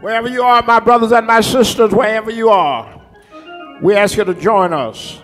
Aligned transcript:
Wherever 0.00 0.28
you 0.28 0.42
are, 0.42 0.62
my 0.62 0.80
brothers 0.80 1.12
and 1.12 1.26
my 1.26 1.40
sisters, 1.40 1.92
wherever 1.92 2.30
you 2.30 2.50
are, 2.50 3.02
we 3.82 3.94
ask 3.94 4.16
you 4.16 4.24
to 4.24 4.34
join 4.34 4.72
us. 4.72 5.20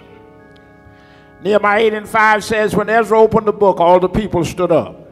Nehemiah 1.43 1.81
8 1.85 1.95
and 1.95 2.09
5 2.09 2.45
says, 2.45 2.75
When 2.75 2.89
Ezra 2.89 3.21
opened 3.21 3.47
the 3.47 3.53
book, 3.53 3.79
all 3.79 4.01
the 4.01 4.09
people 4.09 4.45
stood 4.45 4.73
up. 4.73 5.09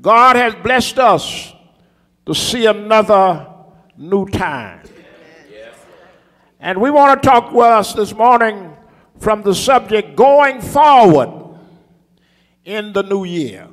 God 0.00 0.34
has 0.34 0.54
blessed 0.56 0.98
us 0.98 1.52
to 2.26 2.34
see 2.34 2.66
another 2.66 3.46
new 3.96 4.26
time. 4.26 4.80
And 6.58 6.80
we 6.80 6.90
want 6.90 7.22
to 7.22 7.28
talk 7.28 7.52
with 7.52 7.66
us 7.66 7.92
this 7.92 8.12
morning 8.12 8.76
from 9.18 9.42
the 9.42 9.54
subject 9.54 10.16
going 10.16 10.60
forward 10.60 11.58
in 12.64 12.92
the 12.92 13.02
new 13.02 13.24
year. 13.24 13.68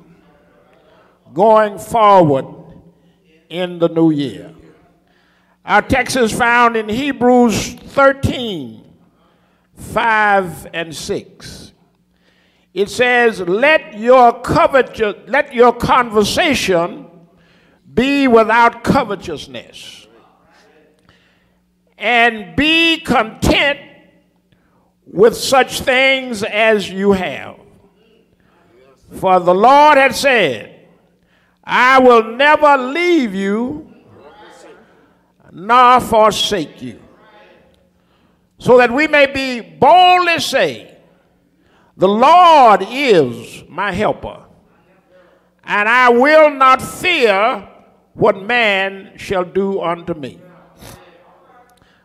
Going 1.32 1.78
forward 1.78 2.46
in 3.48 3.78
the 3.78 3.88
new 3.88 4.10
year. 4.10 4.54
Our 5.64 5.82
text 5.82 6.16
is 6.16 6.32
found 6.32 6.76
in 6.76 6.88
Hebrews 6.88 7.74
13 7.74 8.84
5 9.74 10.66
and 10.74 10.94
6. 10.94 11.72
It 12.72 12.88
says, 12.88 13.40
Let 13.40 13.98
your 13.98 14.40
covetous, 14.40 15.16
let 15.26 15.52
your 15.54 15.72
conversation 15.72 17.06
be 17.92 18.28
without 18.28 18.84
covetousness, 18.84 20.06
and 21.98 22.54
be 22.54 23.00
content 23.00 23.80
with 25.06 25.36
such 25.36 25.80
things 25.80 26.44
as 26.44 26.88
you 26.88 27.12
have. 27.12 27.58
For 29.16 29.40
the 29.40 29.54
Lord 29.54 29.98
had 29.98 30.14
said, 30.14 30.79
I 31.72 32.00
will 32.00 32.24
never 32.36 32.76
leave 32.76 33.32
you 33.32 33.94
nor 35.52 36.00
forsake 36.00 36.82
you. 36.82 37.00
So 38.58 38.76
that 38.78 38.90
we 38.90 39.06
may 39.06 39.26
be 39.26 39.60
boldly 39.60 40.40
say, 40.40 40.96
The 41.96 42.08
Lord 42.08 42.84
is 42.88 43.62
my 43.68 43.92
helper, 43.92 44.42
and 45.62 45.88
I 45.88 46.08
will 46.08 46.50
not 46.50 46.82
fear 46.82 47.68
what 48.14 48.42
man 48.42 49.12
shall 49.16 49.44
do 49.44 49.80
unto 49.80 50.12
me. 50.14 50.40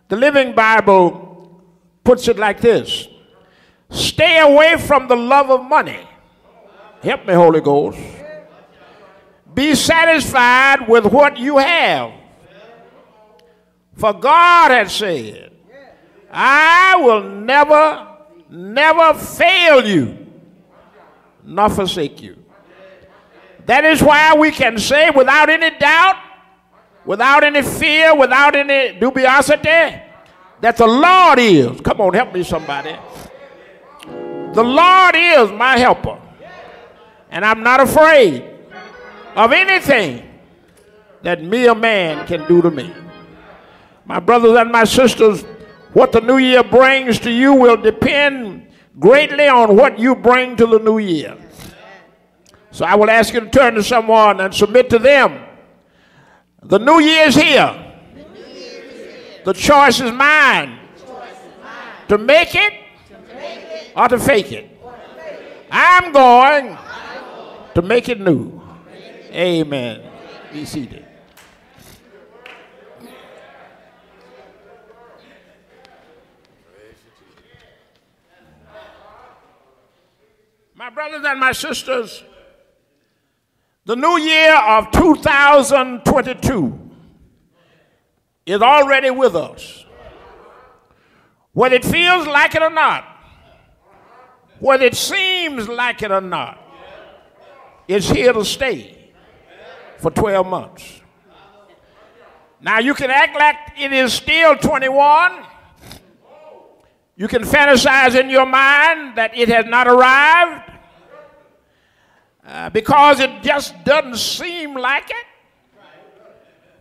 The 0.10 0.16
Living 0.16 0.54
Bible 0.54 1.64
puts 2.04 2.28
it 2.28 2.38
like 2.38 2.62
this 2.62 3.08
Stay 3.90 4.40
away 4.42 4.78
from 4.78 5.08
the 5.08 5.16
love 5.16 5.50
of 5.50 5.64
money. 5.64 6.08
Help 7.02 7.26
me, 7.26 7.34
Holy 7.34 7.62
Ghost. 7.62 7.98
Be 9.56 9.74
satisfied 9.74 10.88
with 10.88 11.06
what 11.06 11.38
you 11.38 11.58
have. 11.58 12.12
For 13.96 14.12
God 14.12 14.72
has 14.72 14.94
said, 14.94 15.54
I 16.30 16.98
will 16.98 17.24
never, 17.24 18.18
never 18.50 19.18
fail 19.18 19.86
you, 19.88 20.28
nor 21.46 21.70
forsake 21.70 22.22
you. 22.22 22.36
That 23.66 23.86
is 23.86 24.04
why 24.04 24.36
we 24.36 24.52
can 24.52 24.78
say 24.78 25.10
without 25.10 25.50
any 25.50 25.76
doubt, 25.80 26.18
without 27.06 27.46
any 27.46 27.62
fear, 27.62 28.14
without 28.14 28.56
any 28.56 29.00
dubiosity, 29.00 30.02
that 30.60 30.76
the 30.76 30.86
Lord 30.88 31.40
is. 31.40 31.80
Come 31.80 32.02
on, 32.02 32.14
help 32.14 32.34
me, 32.34 32.44
somebody. 32.44 32.96
The 34.04 34.64
Lord 34.64 35.16
is 35.16 35.52
my 35.54 35.78
helper. 35.78 36.20
And 37.30 37.46
I'm 37.46 37.64
not 37.64 37.80
afraid 37.80 38.55
of 39.36 39.52
anything 39.52 40.24
that 41.24 41.44
mere 41.44 41.76
man 41.76 42.26
can 42.28 42.48
do 42.48 42.62
to 42.62 42.72
me. 42.72 42.94
My 44.06 44.20
brothers 44.20 44.58
and 44.58 44.72
my 44.72 44.84
sisters, 44.84 45.44
what 45.94 46.12
the 46.12 46.22
new 46.22 46.38
year 46.38 46.64
brings 46.64 47.20
to 47.20 47.32
you 47.32 47.54
will 47.54 47.78
depend 47.78 48.68
greatly 49.00 49.48
on 49.48 49.76
what 49.76 50.00
you 50.00 50.16
bring 50.16 50.56
to 50.58 50.66
the 50.66 50.80
new 50.80 51.00
year. 51.00 51.36
So 52.72 52.86
I 52.86 52.96
will 52.96 53.10
ask 53.10 53.34
you 53.34 53.40
to 53.40 53.50
turn 53.50 53.76
to 53.76 53.84
someone 53.84 54.40
and 54.40 54.54
submit 54.54 54.90
to 54.92 55.00
them. 55.00 55.44
The 56.64 56.78
new 56.78 57.00
year 57.00 57.28
is 57.28 57.36
here. 57.36 57.82
The 59.46 59.54
choice 59.54 60.02
is 60.02 60.12
mine 60.12 60.80
to 62.08 62.18
make 62.18 62.56
it 62.56 62.74
or 63.96 64.08
to 64.08 64.20
fake 64.20 64.52
it. 64.52 64.70
I'm 65.72 66.12
going 66.12 66.78
to 67.74 67.82
make 67.82 68.10
it 68.10 68.20
new. 68.20 68.65
Amen. 69.36 70.02
Be 70.54 70.64
seated. 70.64 71.06
My 80.74 80.90
brothers 80.90 81.26
and 81.26 81.38
my 81.38 81.52
sisters, 81.52 82.24
the 83.84 83.98
new 83.98 84.18
year 84.20 84.56
of 84.56 84.90
2022 84.92 86.80
is 88.46 88.62
already 88.62 89.10
with 89.10 89.36
us. 89.36 89.86
Whether 91.52 91.76
it 91.76 91.84
feels 91.84 92.26
like 92.26 92.56
it 92.56 92.62
or 92.62 92.70
not, 92.70 93.04
whether 94.60 94.86
it 94.86 94.96
seems 94.96 95.68
like 95.68 96.02
it 96.04 96.12
or 96.12 96.22
not, 96.22 96.62
it's 97.90 98.10
here 98.10 98.32
to 98.32 98.46
stay 98.46 98.95
for 99.98 100.12
12 100.12 100.48
months. 100.48 101.02
Now, 102.62 102.80
you 102.80 102.94
can 102.94 103.12
act 103.12 103.36
like 103.36 103.56
it 103.78 103.92
is 103.94 104.14
still 104.14 104.56
21. 104.58 105.44
You 107.16 107.28
can 107.28 107.44
fantasize 107.44 108.20
in 108.20 108.30
your 108.30 108.46
mind 108.46 109.18
that 109.18 109.38
it 109.38 109.50
has 109.50 109.66
not 109.66 109.88
arrived 109.88 110.72
uh, 112.46 112.70
because 112.72 113.20
it 113.20 113.42
just 113.42 113.74
doesn't 113.84 114.18
seem 114.18 114.76
like 114.76 115.10
it. 115.10 115.26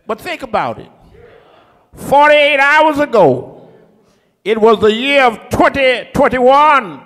But 0.07 0.21
think 0.21 0.43
about 0.43 0.79
it 0.79 0.91
48 1.93 2.59
hours 2.59 2.99
ago, 2.99 3.69
it 4.43 4.59
was 4.59 4.79
the 4.79 4.91
year 4.91 5.23
of 5.23 5.49
2021. 5.49 7.01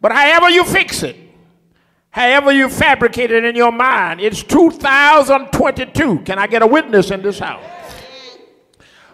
But 0.00 0.12
however 0.12 0.50
you 0.50 0.64
fix 0.64 1.02
it, 1.02 1.16
however 2.16 2.50
you 2.50 2.70
fabricate 2.70 3.30
it 3.30 3.44
in 3.44 3.54
your 3.54 3.70
mind, 3.70 4.22
it's 4.22 4.42
2022. 4.42 6.20
Can 6.20 6.38
I 6.38 6.46
get 6.46 6.62
a 6.62 6.66
witness 6.66 7.10
in 7.10 7.20
this 7.20 7.38
house? 7.38 7.62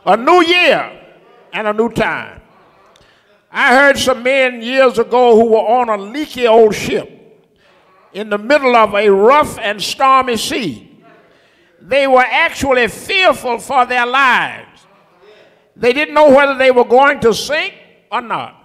A 0.06 0.16
new 0.16 0.40
year 0.44 1.00
and 1.52 1.66
a 1.66 1.72
new 1.72 1.90
time. 1.90 2.40
I 3.50 3.74
heard 3.74 3.98
some 3.98 4.22
men 4.22 4.62
years 4.62 5.00
ago 5.00 5.34
who 5.34 5.46
were 5.50 5.58
on 5.80 5.88
a 5.88 5.96
leaky 5.96 6.46
old 6.46 6.76
ship 6.76 7.10
in 8.12 8.30
the 8.30 8.38
middle 8.38 8.76
of 8.76 8.94
a 8.94 9.08
rough 9.08 9.58
and 9.58 9.82
stormy 9.82 10.36
sea. 10.36 11.02
They 11.80 12.06
were 12.06 12.24
actually 12.24 12.86
fearful 12.86 13.58
for 13.58 13.84
their 13.84 14.06
lives. 14.06 14.86
They 15.74 15.92
didn't 15.92 16.14
know 16.14 16.30
whether 16.32 16.56
they 16.56 16.70
were 16.70 16.84
going 16.84 17.18
to 17.20 17.34
sink 17.34 17.74
or 18.12 18.20
not. 18.20 18.61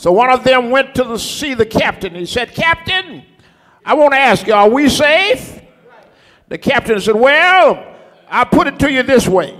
So 0.00 0.10
one 0.12 0.30
of 0.30 0.44
them 0.44 0.70
went 0.70 0.94
to 0.94 1.04
the, 1.04 1.18
see 1.18 1.52
the 1.52 1.66
captain. 1.66 2.14
He 2.14 2.24
said, 2.24 2.54
Captain, 2.54 3.22
I 3.84 3.92
want 3.92 4.14
to 4.14 4.18
ask 4.18 4.46
you, 4.46 4.54
are 4.54 4.66
we 4.66 4.88
safe? 4.88 5.60
The 6.48 6.56
captain 6.56 6.98
said, 7.02 7.16
Well, 7.16 7.86
I 8.26 8.44
put 8.44 8.66
it 8.66 8.78
to 8.78 8.90
you 8.90 9.02
this 9.02 9.28
way. 9.28 9.54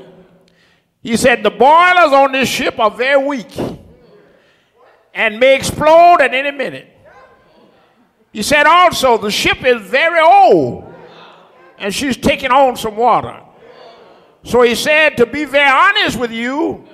He 1.03 1.19
said, 1.19 1.43
The 1.43 1.51
boilers 1.51 2.15
on 2.15 2.33
this 2.33 2.49
ship 2.49 2.79
are 2.79 2.91
very 2.91 3.23
weak 3.23 3.55
and 5.13 5.39
may 5.39 5.57
explode 5.57 6.23
at 6.23 6.33
any 6.33 6.53
minute. 6.53 6.89
He 8.33 8.43
said 8.43 8.65
also, 8.65 9.19
the 9.19 9.31
ship 9.31 9.63
is 9.63 9.83
very 9.83 10.21
old 10.21 10.91
and 11.77 11.95
she's 11.95 12.17
taking 12.17 12.51
on 12.51 12.79
some 12.79 12.97
water. 12.97 13.43
So 14.45 14.63
he 14.63 14.75
said, 14.75 15.19
to 15.19 15.27
be 15.27 15.45
very 15.45 15.71
honest 15.71 16.19
with 16.19 16.33
you, 16.33 16.87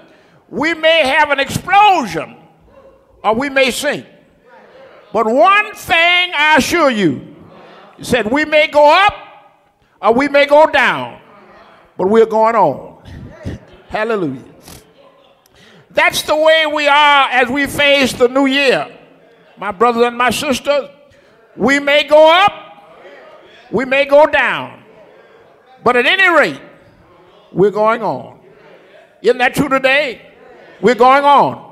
we 0.49 0.75
may 0.75 1.07
have 1.07 1.31
an 1.31 1.39
explosion 1.39 2.36
or 3.27 3.35
we 3.35 3.51
may 3.51 3.73
sink. 3.73 4.07
But 5.13 5.27
one 5.27 5.75
thing 5.75 6.33
I 6.35 6.55
assure 6.59 6.91
you, 6.91 7.35
he 7.97 8.05
said, 8.05 8.31
we 8.31 8.45
may 8.45 8.69
go 8.69 8.89
up 8.89 9.15
or 10.01 10.15
we 10.15 10.29
may 10.29 10.47
go 10.47 10.67
down, 10.71 11.21
but 11.97 12.09
we're 12.09 12.27
going 12.27 12.55
on. 12.55 13.03
Hallelujah. 13.89 14.45
That's 15.91 16.23
the 16.23 16.37
way 16.37 16.67
we 16.73 16.87
are 16.87 17.29
as 17.31 17.49
we 17.49 17.67
face 17.67 18.13
the 18.13 18.29
new 18.29 18.47
year. 18.47 18.97
My 19.59 19.73
brothers 19.73 20.05
and 20.05 20.17
my 20.17 20.31
sisters, 20.31 20.89
we 21.57 21.81
may 21.81 22.05
go 22.05 22.31
up, 22.31 22.53
we 23.73 23.87
may 23.87 24.05
go 24.05 24.27
down, 24.27 24.85
but 25.83 25.97
at 25.97 26.07
any 26.07 26.29
rate, 26.29 26.61
we're 27.51 27.71
going 27.71 28.03
on. 28.03 28.39
Isn't 29.21 29.39
that 29.39 29.55
true 29.55 29.69
today? 29.69 30.21
We're 30.81 30.95
going 30.95 31.25
on. 31.25 31.66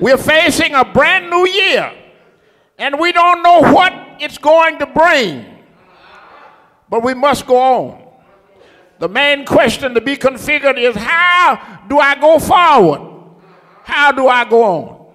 We're 0.00 0.16
facing 0.16 0.74
a 0.74 0.84
brand 0.84 1.30
new 1.30 1.46
year, 1.46 1.92
and 2.78 2.98
we 2.98 3.12
don't 3.12 3.42
know 3.42 3.60
what 3.72 3.92
it's 4.20 4.38
going 4.38 4.78
to 4.78 4.86
bring. 4.86 5.46
but 6.88 7.02
we 7.02 7.14
must 7.14 7.46
go 7.46 7.56
on. 7.56 8.02
The 8.98 9.08
main 9.08 9.46
question 9.46 9.94
to 9.94 10.00
be 10.00 10.14
configured 10.16 10.78
is 10.78 10.94
how 10.94 11.80
do 11.88 11.98
I 11.98 12.14
go 12.20 12.38
forward? 12.38 13.00
How 13.82 14.12
do 14.12 14.28
I 14.28 14.48
go 14.48 14.62
on? 14.62 15.14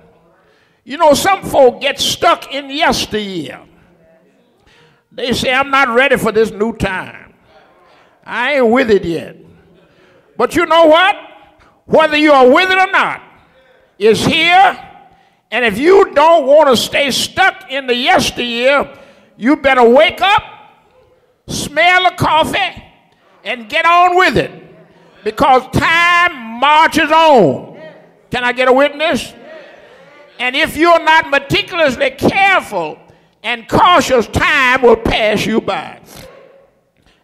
You 0.83 0.97
know, 0.97 1.13
some 1.13 1.43
folk 1.43 1.81
get 1.81 1.99
stuck 1.99 2.53
in 2.53 2.69
yesteryear. 2.69 3.61
They 5.11 5.33
say, 5.33 5.53
I'm 5.53 5.69
not 5.69 5.89
ready 5.89 6.17
for 6.17 6.31
this 6.31 6.51
new 6.51 6.75
time. 6.75 7.33
I 8.25 8.55
ain't 8.55 8.69
with 8.69 8.89
it 8.89 9.05
yet. 9.05 9.37
But 10.35 10.55
you 10.55 10.65
know 10.65 10.85
what? 10.85 11.15
Whether 11.85 12.17
you 12.17 12.31
are 12.31 12.49
with 12.49 12.69
it 12.69 12.77
or 12.77 12.91
not, 12.91 13.21
is 13.97 14.25
here. 14.25 14.83
And 15.49 15.63
if 15.63 15.77
you 15.77 16.13
don't 16.13 16.45
want 16.45 16.69
to 16.69 16.77
stay 16.77 17.11
stuck 17.11 17.71
in 17.71 17.87
the 17.87 17.95
yesteryear, 17.95 18.97
you 19.37 19.55
better 19.55 19.87
wake 19.87 20.21
up, 20.21 20.43
smell 21.47 22.03
the 22.03 22.15
coffee, 22.17 22.83
and 23.43 23.69
get 23.69 23.85
on 23.85 24.17
with 24.17 24.37
it. 24.37 24.51
Because 25.23 25.67
time 25.69 26.59
marches 26.59 27.11
on. 27.11 27.79
Can 28.29 28.43
I 28.43 28.51
get 28.51 28.67
a 28.67 28.73
witness? 28.73 29.33
And 30.39 30.55
if 30.55 30.77
you're 30.77 31.03
not 31.03 31.29
meticulously 31.29 32.11
careful 32.11 32.99
and 33.41 33.67
cautious, 33.67 34.27
time 34.27 34.81
will 34.81 34.97
pass 34.97 35.45
you 35.45 35.61
by. 35.61 36.01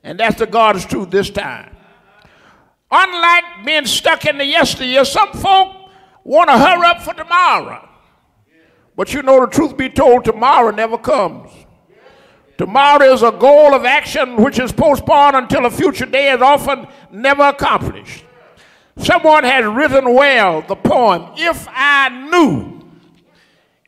And 0.04 0.20
that's 0.20 0.38
the 0.38 0.48
God's 0.48 0.86
truth 0.86 1.10
this 1.10 1.30
time. 1.30 1.76
Unlike 2.90 3.66
being 3.66 3.86
stuck 3.86 4.26
in 4.26 4.38
the 4.38 4.46
yesteryear, 4.46 5.06
some 5.06 5.32
folk 5.34 5.83
want 6.24 6.50
to 6.50 6.58
hurry 6.58 6.88
up 6.88 7.02
for 7.02 7.14
tomorrow. 7.14 7.90
But 8.96 9.14
you 9.14 9.22
know, 9.24 9.42
the 9.42 9.48
truth 9.48 9.76
be 9.76 9.90
told, 9.90 10.26
tomorrow 10.26 10.72
never 10.72 10.98
comes. 10.98 11.50
Tomorrow 12.58 13.14
is 13.14 13.24
a 13.24 13.32
goal 13.32 13.74
of 13.74 13.84
action 13.84 14.36
which 14.36 14.60
is 14.60 14.72
postponed 14.72 15.36
until 15.36 15.66
a 15.66 15.72
future 15.72 16.06
day 16.06 16.32
is 16.32 16.42
often 16.42 16.88
never 17.12 17.44
accomplished. 17.44 18.24
Someone 18.98 19.44
has 19.44 19.66
written 19.66 20.14
well 20.14 20.62
the 20.62 20.76
poem, 20.76 21.32
If 21.36 21.68
I 21.70 22.10
Knew. 22.30 22.82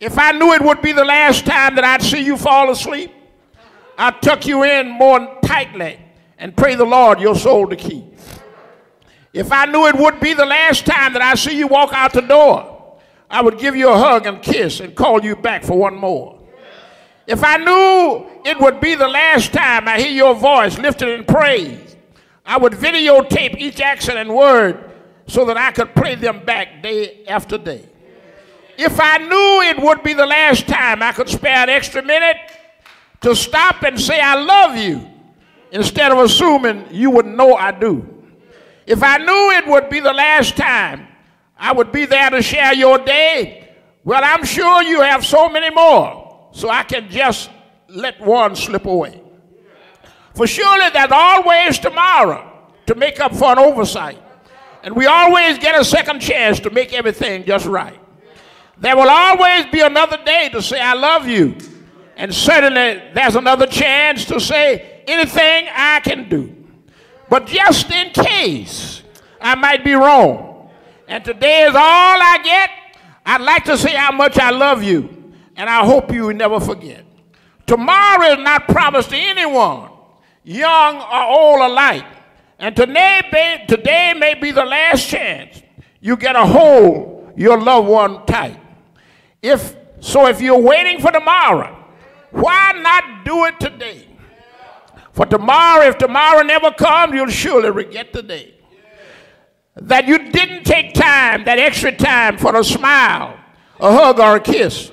If 0.02 0.18
I 0.18 0.32
knew 0.34 0.52
it 0.54 0.62
would 0.62 0.82
be 0.82 0.92
the 0.92 1.06
last 1.06 1.46
time 1.46 1.76
that 1.76 1.84
I'd 1.84 2.02
see 2.02 2.24
you 2.24 2.38
fall 2.38 2.70
asleep, 2.70 3.12
I'd 3.98 4.22
tuck 4.22 4.46
you 4.46 4.64
in 4.64 4.90
more 4.90 5.40
tightly 5.44 6.00
and 6.38 6.56
pray 6.56 6.76
the 6.76 6.86
Lord 6.86 7.22
your 7.22 7.36
soul 7.36 7.68
to 7.68 7.76
keep. 7.76 8.15
If 9.36 9.52
I 9.52 9.66
knew 9.66 9.86
it 9.86 9.98
would 9.98 10.22
be 10.22 10.34
the 10.34 10.46
last 10.46 10.86
time 10.86 11.12
that 11.12 11.22
I 11.22 11.36
see 11.36 11.58
you 11.58 11.68
walk 11.68 11.92
out 11.92 12.14
the 12.14 12.22
door, 12.22 12.98
I 13.30 13.42
would 13.42 13.60
give 13.60 13.76
you 13.76 13.90
a 13.90 13.98
hug 13.98 14.26
and 14.26 14.42
kiss 14.42 14.80
and 14.80 14.96
call 14.96 15.22
you 15.26 15.36
back 15.36 15.66
for 15.66 15.78
one 15.78 15.96
more. 15.96 16.40
If 17.28 17.44
I 17.44 17.58
knew 17.58 18.28
it 18.46 18.58
would 18.62 18.80
be 18.80 18.96
the 18.96 19.10
last 19.10 19.52
time 19.52 19.90
I 19.90 20.00
hear 20.00 20.12
your 20.12 20.36
voice 20.36 20.78
lifted 20.78 21.10
in 21.10 21.26
praise, 21.26 21.98
I 22.46 22.58
would 22.58 22.72
videotape 22.72 23.58
each 23.58 23.82
action 23.82 24.16
and 24.16 24.34
word 24.34 24.90
so 25.28 25.44
that 25.44 25.58
I 25.58 25.72
could 25.72 25.94
play 25.94 26.16
them 26.16 26.46
back 26.46 26.82
day 26.82 27.26
after 27.28 27.58
day. 27.58 27.90
If 28.78 28.98
I 29.02 29.18
knew 29.18 29.70
it 29.70 29.84
would 29.84 30.02
be 30.02 30.14
the 30.14 30.26
last 30.26 30.66
time 30.66 31.04
I 31.04 31.12
could 31.12 31.28
spare 31.28 31.58
an 31.58 31.70
extra 31.70 32.02
minute 32.02 32.38
to 33.20 33.36
stop 33.36 33.84
and 33.84 34.00
say, 34.00 34.22
I 34.22 34.36
love 34.36 34.78
you, 34.78 35.06
instead 35.72 36.14
of 36.14 36.20
assuming 36.20 36.86
you 36.90 37.10
would 37.12 37.26
know 37.26 37.56
I 37.56 37.72
do. 37.72 38.15
If 38.86 39.02
I 39.02 39.18
knew 39.18 39.52
it 39.52 39.68
would 39.68 39.90
be 39.90 40.00
the 40.00 40.14
last 40.14 40.56
time 40.56 41.08
I 41.58 41.74
would 41.74 41.92
be 41.92 42.06
there 42.06 42.30
to 42.30 42.42
share 42.42 42.74
your 42.74 43.00
day, 43.00 43.74
well, 44.04 44.22
I'm 44.24 44.46
sure 44.46 44.84
you 44.84 45.02
have 45.02 45.26
so 45.26 45.50
many 45.50 45.74
more, 45.74 46.50
so 46.52 46.70
I 46.70 46.84
can 46.84 47.10
just 47.10 47.50
let 47.88 48.20
one 48.22 48.56
slip 48.56 48.86
away. 48.86 49.22
For 50.36 50.46
surely 50.46 50.90
there's 50.92 51.12
always 51.12 51.80
tomorrow 51.80 52.52
to 52.86 52.96
make 52.96 53.20
up 53.20 53.34
for 53.36 53.52
an 53.54 53.60
oversight. 53.60 54.22
And 54.84 54.96
we 54.96 55.08
always 55.08 55.58
get 55.58 55.80
a 55.80 55.84
second 55.84 56.20
chance 56.20 56.60
to 56.60 56.70
make 56.70 56.94
everything 56.94 57.46
just 57.46 57.66
right. 57.66 58.00
There 58.78 58.96
will 58.96 59.10
always 59.10 59.66
be 59.68 59.80
another 59.80 60.18
day 60.24 60.50
to 60.52 60.62
say, 60.62 60.80
I 60.80 60.94
love 60.94 61.28
you. 61.28 61.58
And 62.18 62.34
certainly 62.34 63.02
there's 63.14 63.36
another 63.36 63.66
chance 63.66 64.26
to 64.26 64.40
say 64.40 65.04
anything 65.08 65.68
I 65.74 66.02
can 66.02 66.30
do. 66.30 66.65
But 67.30 67.48
just 67.48 67.90
in 67.92 68.12
case 68.12 69.04
I 69.42 69.56
might 69.56 69.84
be 69.84 69.94
wrong, 69.94 70.70
and 71.08 71.24
today 71.24 71.64
is 71.64 71.76
all 71.76 71.78
I 71.78 72.40
get, 72.44 72.70
I'd 73.26 73.42
like 73.42 73.66
to 73.66 73.78
say 73.78 73.96
how 73.96 74.12
much 74.12 74.38
I 74.38 74.52
love 74.52 74.84
you, 74.84 75.34
and 75.56 75.70
I 75.70 75.86
hope 75.86 76.12
you 76.12 76.32
never 76.34 76.60
forget. 76.60 77.04
Tomorrow 77.66 78.34
is 78.34 78.40
not 78.40 78.68
promised 78.68 79.10
to 79.10 79.18
anyone, 79.18 79.90
young 80.44 80.98
or 80.98 81.24
old 81.24 81.72
alike. 81.72 82.06
And 82.60 82.76
today, 82.76 83.66
today 83.68 84.14
may 84.18 84.36
be 84.36 84.52
the 84.52 84.64
last 84.64 85.08
chance 85.08 85.62
you 86.00 86.16
get 86.16 86.36
a 86.36 86.46
hold 86.46 87.16
your 87.36 87.60
loved 87.60 87.88
one 87.88 88.26
tight. 88.26 88.60
If 89.42 89.76
so, 90.00 90.28
if 90.28 90.42
you're 90.42 90.60
waiting 90.60 91.00
for 91.02 91.12
tomorrow, 91.12 91.84
why 92.32 92.74
not 92.82 93.26
do 93.26 93.46
it 93.46 93.60
today? 93.60 94.08
For 95.16 95.26
tomorrow, 95.26 95.86
if 95.86 95.98
tomorrow 95.98 96.42
never 96.42 96.72
comes, 96.72 97.14
you'll 97.14 97.28
surely 97.28 97.72
regret 97.72 98.12
the 98.12 98.22
day. 98.22 98.54
That 99.78 100.10
you 100.10 100.30
didn't 100.30 100.66
take 100.66 100.94
time, 100.94 101.46
that 101.46 101.58
extra 101.58 101.96
time 101.96 102.38
for 102.38 102.54
a 102.54 102.64
smile, 102.66 103.40
a 103.80 103.94
hug, 103.94 104.20
or 104.20 104.36
a 104.36 104.40
kiss. 104.42 104.92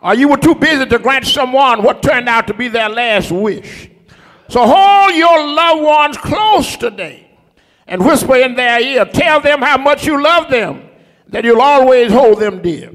Or 0.00 0.14
you 0.14 0.28
were 0.28 0.38
too 0.38 0.54
busy 0.54 0.86
to 0.86 0.98
grant 0.98 1.26
someone 1.26 1.82
what 1.82 2.02
turned 2.02 2.30
out 2.30 2.46
to 2.46 2.54
be 2.54 2.68
their 2.68 2.88
last 2.88 3.30
wish. 3.30 3.90
So 4.48 4.66
hold 4.66 5.14
your 5.14 5.46
loved 5.54 5.82
ones 5.82 6.16
close 6.16 6.74
today 6.78 7.30
and 7.86 8.02
whisper 8.02 8.36
in 8.36 8.54
their 8.54 8.80
ear. 8.80 9.04
Tell 9.04 9.38
them 9.42 9.60
how 9.60 9.76
much 9.76 10.06
you 10.06 10.22
love 10.22 10.50
them, 10.50 10.88
that 11.28 11.44
you'll 11.44 11.60
always 11.60 12.10
hold 12.10 12.40
them 12.40 12.62
dear. 12.62 12.90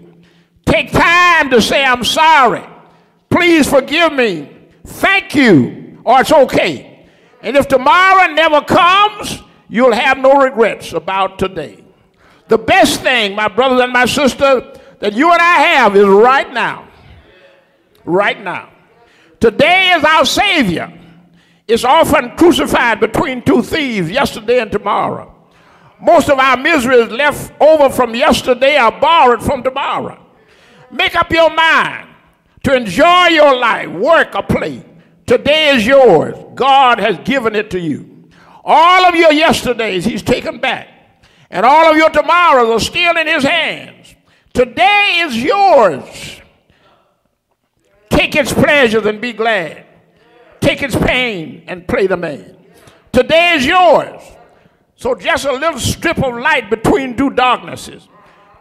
Take 0.66 0.92
time 0.92 1.52
to 1.52 1.62
say, 1.62 1.86
I'm 1.86 2.04
sorry. 2.04 2.64
Please 3.30 3.70
forgive 3.70 4.12
me. 4.14 4.50
Thank 4.84 5.36
you 5.36 5.83
or 6.04 6.22
it's 6.22 6.32
okay. 6.32 7.08
And 7.42 7.58
if 7.58 7.68
tomorrow 7.68 8.32
never 8.34 8.62
comes, 8.62 9.42
you'll 9.70 9.94
have 9.94 10.18
no 10.18 10.34
regrets 10.34 10.94
about 10.94 11.38
today. 11.38 11.84
The 12.48 12.58
best 12.58 13.02
thing, 13.02 13.36
my 13.36 13.48
brothers 13.48 13.82
and 13.82 13.92
my 13.92 14.06
sisters, 14.06 14.80
that 15.00 15.14
you 15.14 15.32
and 15.32 15.42
I 15.42 15.56
have 15.56 15.96
is 15.96 16.08
right 16.08 16.52
now. 16.52 16.88
Right 18.06 18.42
now. 18.42 18.70
Today 19.40 19.92
is 19.92 20.04
our 20.04 20.26
Savior. 20.26 21.00
Is 21.66 21.86
often 21.86 22.36
crucified 22.36 23.00
between 23.00 23.42
two 23.42 23.62
thieves, 23.62 24.12
yesterday 24.12 24.60
and 24.60 24.70
tomorrow. 24.70 25.34
Most 26.00 26.30
of 26.30 26.38
our 26.38 26.58
misery 26.58 26.98
is 26.98 27.10
left 27.10 27.54
over 27.62 27.90
from 27.90 28.14
yesterday 28.14 28.78
or 28.82 28.92
borrowed 28.92 29.42
from 29.42 29.64
tomorrow. 29.64 30.20
Make 30.92 31.16
up 31.16 31.32
your 31.32 31.50
mind 31.50 32.10
to 32.64 32.76
enjoy 32.76 33.28
your 33.28 33.56
life, 33.56 33.90
work 33.90 34.36
or 34.36 34.44
play 34.44 34.84
Today 35.26 35.76
is 35.76 35.86
yours. 35.86 36.36
God 36.56 37.00
has 37.00 37.18
given 37.20 37.56
it 37.56 37.72
to 37.72 37.80
you. 37.80 38.30
All 38.64 39.06
of 39.06 39.16
your 39.16 39.32
yesterdays 39.32 40.06
he's 40.06 40.22
taken 40.22 40.60
back. 40.60 40.88
And 41.50 41.66
all 41.66 41.92
of 41.92 41.98
your 41.98 42.10
tomorrows 42.10 42.70
are 42.70 42.84
still 42.84 43.16
in 43.18 43.28
his 43.28 43.44
hands. 43.44 44.16
Today 44.54 45.22
is 45.26 45.38
yours. 45.42 46.42
Take 48.10 48.36
its 48.36 48.54
pleasures 48.54 49.06
and 49.06 49.22
be 49.22 49.34
glad. 49.34 49.86
Take 50.60 50.82
its 50.82 50.96
pain 50.96 51.64
and 51.68 51.88
play 51.88 52.08
the 52.08 52.18
man. 52.18 52.58
Today 53.12 53.56
is 53.56 53.66
yours. 53.66 54.22
So 54.96 55.16
just 55.16 55.46
a 55.46 55.52
little 55.52 55.80
strip 55.80 56.18
of 56.24 56.36
light 56.36 56.70
between 56.70 57.18
two 57.18 57.30
darknesses. 57.32 58.08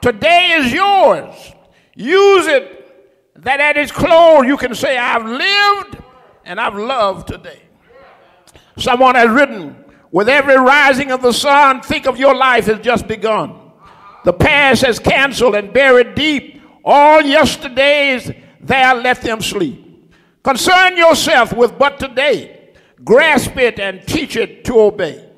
Today 0.00 0.52
is 0.58 0.72
yours. 0.72 1.52
Use 1.94 2.46
it 2.46 2.78
that 3.36 3.60
at 3.60 3.76
its 3.76 3.92
close 3.92 4.44
you 4.46 4.56
can 4.56 4.74
say, 4.74 4.98
I've 4.98 5.24
lived 5.24 6.01
and 6.44 6.60
I've 6.60 6.76
loved 6.76 7.28
today. 7.28 7.62
Someone 8.78 9.14
has 9.14 9.28
written, 9.28 9.84
with 10.10 10.28
every 10.28 10.56
rising 10.56 11.10
of 11.10 11.22
the 11.22 11.32
sun, 11.32 11.80
think 11.80 12.06
of 12.06 12.18
your 12.18 12.34
life 12.34 12.66
has 12.66 12.80
just 12.80 13.08
begun. 13.08 13.58
The 14.24 14.32
past 14.32 14.82
has 14.84 14.98
canceled 14.98 15.54
and 15.54 15.72
buried 15.72 16.14
deep 16.14 16.62
all 16.84 17.22
yesterdays, 17.22 18.30
there 18.60 18.94
let 18.94 19.22
them 19.22 19.40
sleep. 19.40 20.12
Concern 20.42 20.96
yourself 20.96 21.52
with 21.52 21.78
but 21.78 21.98
today. 21.98 22.72
Grasp 23.04 23.56
it 23.56 23.78
and 23.78 24.06
teach 24.06 24.36
it 24.36 24.64
to 24.64 24.80
obey. 24.80 25.28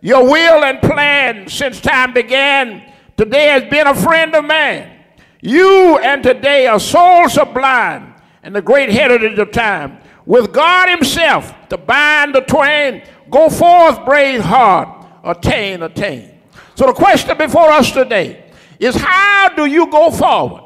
Your 0.00 0.24
will 0.24 0.64
and 0.64 0.80
plan 0.80 1.48
since 1.48 1.80
time 1.80 2.12
began 2.12 2.92
today 3.16 3.48
has 3.48 3.64
been 3.64 3.86
a 3.86 3.94
friend 3.94 4.34
of 4.34 4.44
man. 4.44 4.98
You 5.42 5.98
and 5.98 6.22
today 6.22 6.66
are 6.66 6.80
soul 6.80 7.28
sublime 7.28 8.14
and 8.42 8.54
the 8.54 8.62
great 8.62 8.90
heritage 8.90 9.38
of 9.38 9.50
time 9.52 9.98
with 10.26 10.52
God 10.52 10.88
Himself 10.88 11.54
to 11.68 11.78
bind 11.78 12.34
the 12.34 12.40
twain. 12.42 13.02
Go 13.30 13.48
forth, 13.48 14.04
brave 14.04 14.40
heart, 14.40 15.06
attain, 15.24 15.82
attain. 15.82 16.40
So 16.74 16.86
the 16.86 16.92
question 16.92 17.36
before 17.36 17.70
us 17.70 17.92
today 17.92 18.50
is 18.78 18.96
how 18.96 19.50
do 19.54 19.66
you 19.66 19.90
go 19.90 20.10
forward? 20.10 20.62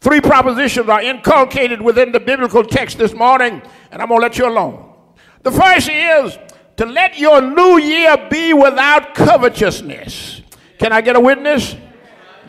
Three 0.00 0.20
propositions 0.20 0.88
are 0.88 1.02
inculcated 1.02 1.80
within 1.80 2.10
the 2.10 2.20
biblical 2.20 2.64
text 2.64 2.98
this 2.98 3.12
morning, 3.12 3.62
and 3.90 4.00
I'm 4.00 4.08
going 4.08 4.20
to 4.20 4.26
let 4.26 4.38
you 4.38 4.48
alone. 4.48 4.94
The 5.42 5.52
first 5.52 5.88
is 5.90 6.38
to 6.76 6.86
let 6.86 7.18
your 7.18 7.42
new 7.42 7.78
year 7.78 8.16
be 8.30 8.54
without 8.54 9.14
covetousness. 9.14 10.40
Can 10.78 10.92
I 10.92 11.02
get 11.02 11.16
a 11.16 11.20
witness? 11.20 11.76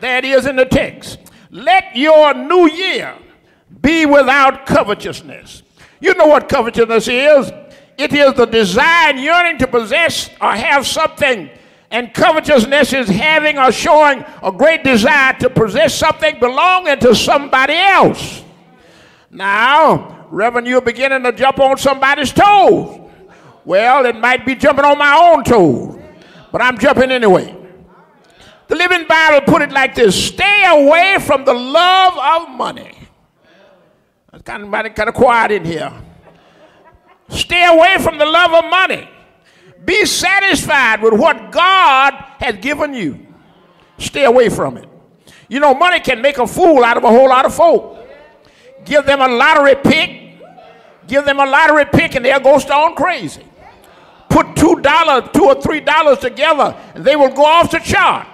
It 0.02 0.26
is 0.26 0.46
in 0.46 0.56
the 0.56 0.66
text. 0.66 1.20
Let 1.50 1.96
your 1.96 2.34
new 2.34 2.70
year 2.70 3.14
be 3.82 4.06
without 4.06 4.66
covetousness. 4.66 5.64
You 6.02 6.16
know 6.16 6.26
what 6.26 6.50
covetousness 6.50 7.08
is? 7.08 7.52
It 7.98 8.12
is 8.12 8.34
the 8.34 8.46
desire 8.46 9.14
yearning 9.14 9.60
to 9.60 9.68
possess 9.68 10.30
or 10.42 10.52
have 10.52 10.88
something. 10.88 11.50
And 11.92 12.14
covetousness 12.14 12.94
is 12.94 13.08
having 13.10 13.58
or 13.58 13.72
showing 13.72 14.26
a 14.42 14.52
great 14.52 14.84
desire 14.84 15.34
to 15.40 15.50
possess 15.50 15.94
something 15.94 16.40
belonging 16.40 17.00
to 17.00 17.14
somebody 17.14 17.76
else. 17.76 18.44
Now, 19.30 20.26
Reverend, 20.32 20.68
you're 20.68 20.82
beginning 20.82 21.24
to 21.24 21.32
jump 21.32 21.60
on 21.60 21.78
somebody's 21.78 22.32
toes. 22.32 23.00
Well, 23.64 24.06
it 24.06 24.16
might 24.16 24.46
be 24.46 24.56
jumping 24.56 24.86
on 24.86 24.98
my 24.98 25.16
own 25.16 25.44
toes, 25.44 26.02
but 26.52 26.62
I'm 26.62 26.78
jumping 26.80 27.12
anyway. 27.12 27.56
The 28.68 28.76
Living 28.76 29.06
Bible 29.06 29.46
put 29.46 29.62
it 29.62 29.72
like 29.72 29.94
this 29.94 30.28
stay 30.28 30.66
away 30.66 31.18
from 31.20 31.46
the 31.46 31.54
love 31.54 32.18
of 32.18 32.56
money. 32.56 33.01
That's 34.44 34.58
kind 34.58 34.74
of, 34.88 34.96
kind 34.96 35.10
of 35.10 35.16
quiet 35.16 35.52
in 35.52 35.66
here. 35.66 35.92
Stay 37.30 37.66
away 37.66 37.98
from 38.00 38.18
the 38.18 38.26
love 38.26 38.54
of 38.54 38.70
money. 38.70 39.08
Be 39.86 40.06
satisfied 40.06 41.02
with 41.02 41.14
what 41.14 41.52
God 41.52 42.14
has 42.40 42.56
given 42.58 42.94
you. 42.94 43.28
Stay 44.00 44.26
away 44.26 44.50
from 44.50 44.78
it. 44.78 44.90
You 45.48 45.60
know, 45.60 45.74
money 45.74 46.00
can 46.00 46.22
make 46.22 46.38
a 46.40 46.48
fool 46.48 46.84
out 46.84 46.98
of 46.98 47.04
a 47.04 47.10
whole 47.10 47.30
lot 47.30 47.46
of 47.46 47.54
folk. 47.54 48.00
Give 48.84 49.06
them 49.06 49.22
a 49.22 49.28
lottery 49.28 49.76
pick, 49.76 50.40
give 51.08 51.26
them 51.26 51.40
a 51.40 51.46
lottery 51.46 51.86
pick, 51.86 52.16
and 52.16 52.26
they'll 52.26 52.40
go 52.40 52.58
stone 52.58 52.96
crazy. 52.96 53.44
Put 54.30 54.56
two 54.56 54.82
dollars, 54.82 55.30
two 55.34 55.46
or 55.46 55.62
three 55.62 55.82
dollars 55.82 56.18
together, 56.20 56.76
and 56.96 57.06
they 57.06 57.16
will 57.16 57.34
go 57.34 57.46
off 57.46 57.70
the 57.70 57.80
chart. 57.80 58.28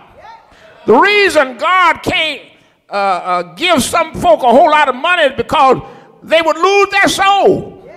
The 0.86 0.94
reason 0.94 1.58
God 1.58 2.02
can't 2.02 2.44
uh, 2.90 2.94
uh, 2.94 3.42
give 3.56 3.84
some 3.84 4.14
folk 4.14 4.44
a 4.44 4.50
whole 4.50 4.70
lot 4.70 4.88
of 4.88 4.96
money 4.96 5.24
is 5.24 5.34
because 5.36 5.82
they 6.28 6.42
would 6.42 6.58
lose 6.58 6.90
their 6.90 7.08
soul. 7.08 7.90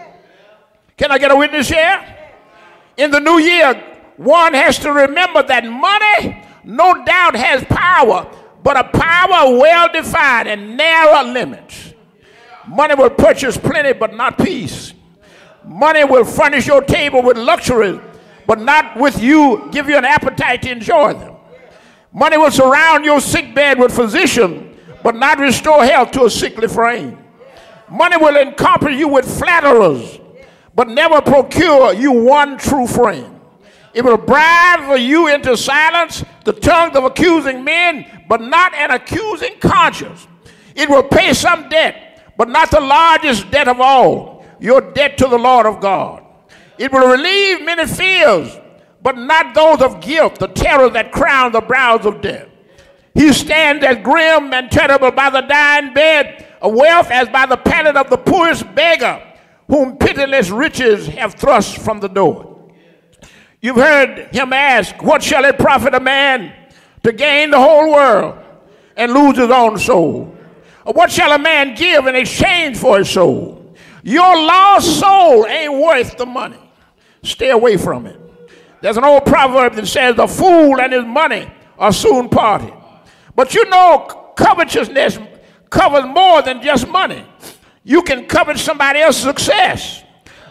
Can 0.97 1.11
I 1.11 1.19
get 1.19 1.31
a 1.33 1.37
witness 1.37 1.69
here? 1.69 2.17
In 2.97 3.11
the 3.11 3.19
new 3.19 3.39
year, 3.39 3.75
one 4.17 4.55
has 4.55 4.79
to 4.81 4.93
remember 4.93 5.43
that 5.43 5.65
money, 5.65 6.45
no 6.63 7.05
doubt, 7.05 7.35
has 7.35 7.65
power, 7.65 8.31
but 8.63 8.77
a 8.77 8.85
power 8.85 9.59
well 9.59 9.91
defined 9.93 10.49
and 10.49 10.77
narrow 10.77 11.25
limits. 11.25 11.95
Money 12.69 12.95
will 12.95 13.11
purchase 13.11 13.57
plenty, 13.57 13.95
but 13.95 14.15
not 14.15 14.39
peace. 14.39 14.95
Money 15.65 16.05
will 16.05 16.25
furnish 16.25 16.67
your 16.67 16.83
table 16.83 17.23
with 17.23 17.37
luxuries, 17.37 17.99
but 18.47 18.61
not 18.61 18.97
with 18.97 19.21
you, 19.21 19.69
give 19.73 19.89
you 19.89 19.97
an 19.97 20.05
appetite 20.05 20.63
to 20.63 20.71
enjoy 20.71 21.15
them. 21.15 21.35
Money 22.13 22.37
will 22.37 22.51
surround 22.51 23.05
your 23.05 23.21
sick 23.21 23.55
bed 23.55 23.79
with 23.79 23.95
physicians, 23.95 24.77
but 25.03 25.17
not 25.17 25.39
restore 25.39 25.85
health 25.85 26.11
to 26.13 26.25
a 26.27 26.31
sickly 26.31 26.69
frame. 26.69 27.20
Money 27.91 28.17
will 28.17 28.37
encompass 28.37 28.97
you 28.97 29.09
with 29.09 29.39
flatterers, 29.39 30.21
but 30.75 30.89
never 30.89 31.21
procure 31.21 31.93
you 31.93 32.13
one 32.13 32.57
true 32.57 32.87
friend. 32.87 33.41
It 33.93 34.05
will 34.05 34.17
bribe 34.17 34.99
you 35.01 35.27
into 35.27 35.57
silence 35.57 36.25
the 36.45 36.53
tongues 36.53 36.97
of 36.97 37.05
accusing 37.05 37.65
men, 37.65 38.25
but 38.29 38.41
not 38.41 38.73
an 38.75 38.93
accusing 38.93 39.59
conscience. 39.59 40.29
It 40.77 40.89
will 40.89 41.03
pay 41.03 41.35
some 41.35 41.69
debt, 41.69 42.33
but 42.37 42.49
not 42.49 42.71
the 42.71 42.81
largest 42.81 43.51
debt 43.51 43.67
of 43.67 43.81
all, 43.81 44.45
your 44.61 44.81
debt 44.93 45.19
to 45.19 45.27
the 45.27 45.39
Lord 45.39 45.67
of 45.67 45.81
God. 45.81 46.25
It 46.79 46.93
will 46.93 47.09
relieve 47.09 47.65
many 47.65 47.87
fears, 47.87 48.57
but 49.03 49.19
not 49.19 49.55
those 49.55 49.83
of 49.83 50.01
guilt, 50.01 50.39
the 50.39 50.47
terror 50.47 50.89
that 50.91 51.11
crown 51.11 51.53
the 51.53 51.61
brows 51.61 52.07
of 52.07 52.21
death. 52.21 52.49
He 53.15 53.33
stands 53.33 53.85
as 53.85 53.99
grim 53.99 54.53
and 54.55 54.71
terrible 54.71 55.11
by 55.11 55.31
the 55.31 55.41
dying 55.41 55.93
bed 55.93 56.47
of 56.61 56.75
wealth 56.75 57.11
as 57.11 57.29
by 57.29 57.47
the 57.47 57.57
pallet 57.57 57.97
of 57.97 58.11
the 58.11 58.17
poorest 58.17 58.75
beggar 58.75 59.23
whom 59.69 59.97
pitiless 59.97 60.51
riches 60.51 61.07
have 61.07 61.35
thrust 61.35 61.79
from 61.79 62.01
the 62.01 62.09
door. 62.09 62.71
You've 63.61 63.77
heard 63.77 64.35
him 64.35 64.53
ask, 64.53 65.03
What 65.03 65.23
shall 65.23 65.45
it 65.45 65.59
profit 65.59 65.95
a 65.95 66.01
man 66.01 66.53
to 67.03 67.13
gain 67.13 67.51
the 67.51 67.61
whole 67.61 67.93
world 67.93 68.39
and 68.97 69.13
lose 69.13 69.37
his 69.37 69.51
own 69.51 69.79
soul? 69.79 70.37
Or 70.85 70.93
what 70.93 71.11
shall 71.11 71.33
a 71.33 71.39
man 71.39 71.75
give 71.75 72.07
in 72.07 72.17
exchange 72.17 72.79
for 72.79 72.99
his 72.99 73.11
soul? 73.11 73.75
Your 74.03 74.35
lost 74.35 74.99
soul 74.99 75.47
ain't 75.47 75.75
worth 75.75 76.17
the 76.17 76.27
money. 76.27 76.59
Stay 77.23 77.51
away 77.51 77.77
from 77.77 78.07
it. 78.07 78.19
There's 78.81 78.97
an 78.97 79.05
old 79.05 79.27
proverb 79.27 79.75
that 79.75 79.87
says, 79.87 80.17
The 80.17 80.27
fool 80.27 80.81
and 80.81 80.93
his 80.93 81.05
money 81.05 81.51
are 81.79 81.93
soon 81.93 82.29
parted. 82.31 82.73
But 83.37 83.55
you 83.55 83.69
know, 83.69 84.33
covetousness 84.37 85.19
covers 85.71 86.05
more 86.05 86.43
than 86.43 86.61
just 86.63 86.87
money. 86.89 87.25
You 87.85 88.03
can 88.03 88.27
covet 88.27 88.59
somebody 88.59 89.01
else's 89.01 89.23
success. 89.23 90.03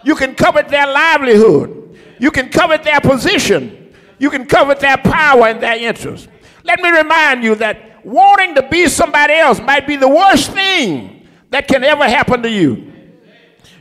You 0.04 0.16
can 0.16 0.34
covet 0.34 0.70
their 0.70 0.88
livelihood. 0.88 1.98
You 2.20 2.32
can 2.32 2.50
covet 2.50 2.84
their 2.84 3.02
position. 3.02 3.94
You 4.18 4.30
can 4.30 4.46
covet 4.46 4.80
their 4.80 4.98
power 4.98 5.48
and 5.48 5.62
their 5.62 5.78
interest. 5.78 6.28
Let 6.64 6.82
me 6.82 6.90
remind 6.90 7.44
you 7.44 7.56
that 7.56 8.06
wanting 8.06 8.56
to 8.56 8.68
be 8.68 8.88
somebody 8.88 9.34
else 9.34 9.60
might 9.60 9.88
be 9.88 9.96
the 9.96 10.08
worst 10.08 10.52
thing 10.52 11.28
that 11.50 11.68
can 11.68 11.84
ever 11.84 12.04
happen 12.04 12.42
to 12.44 12.50
you. 12.50 12.92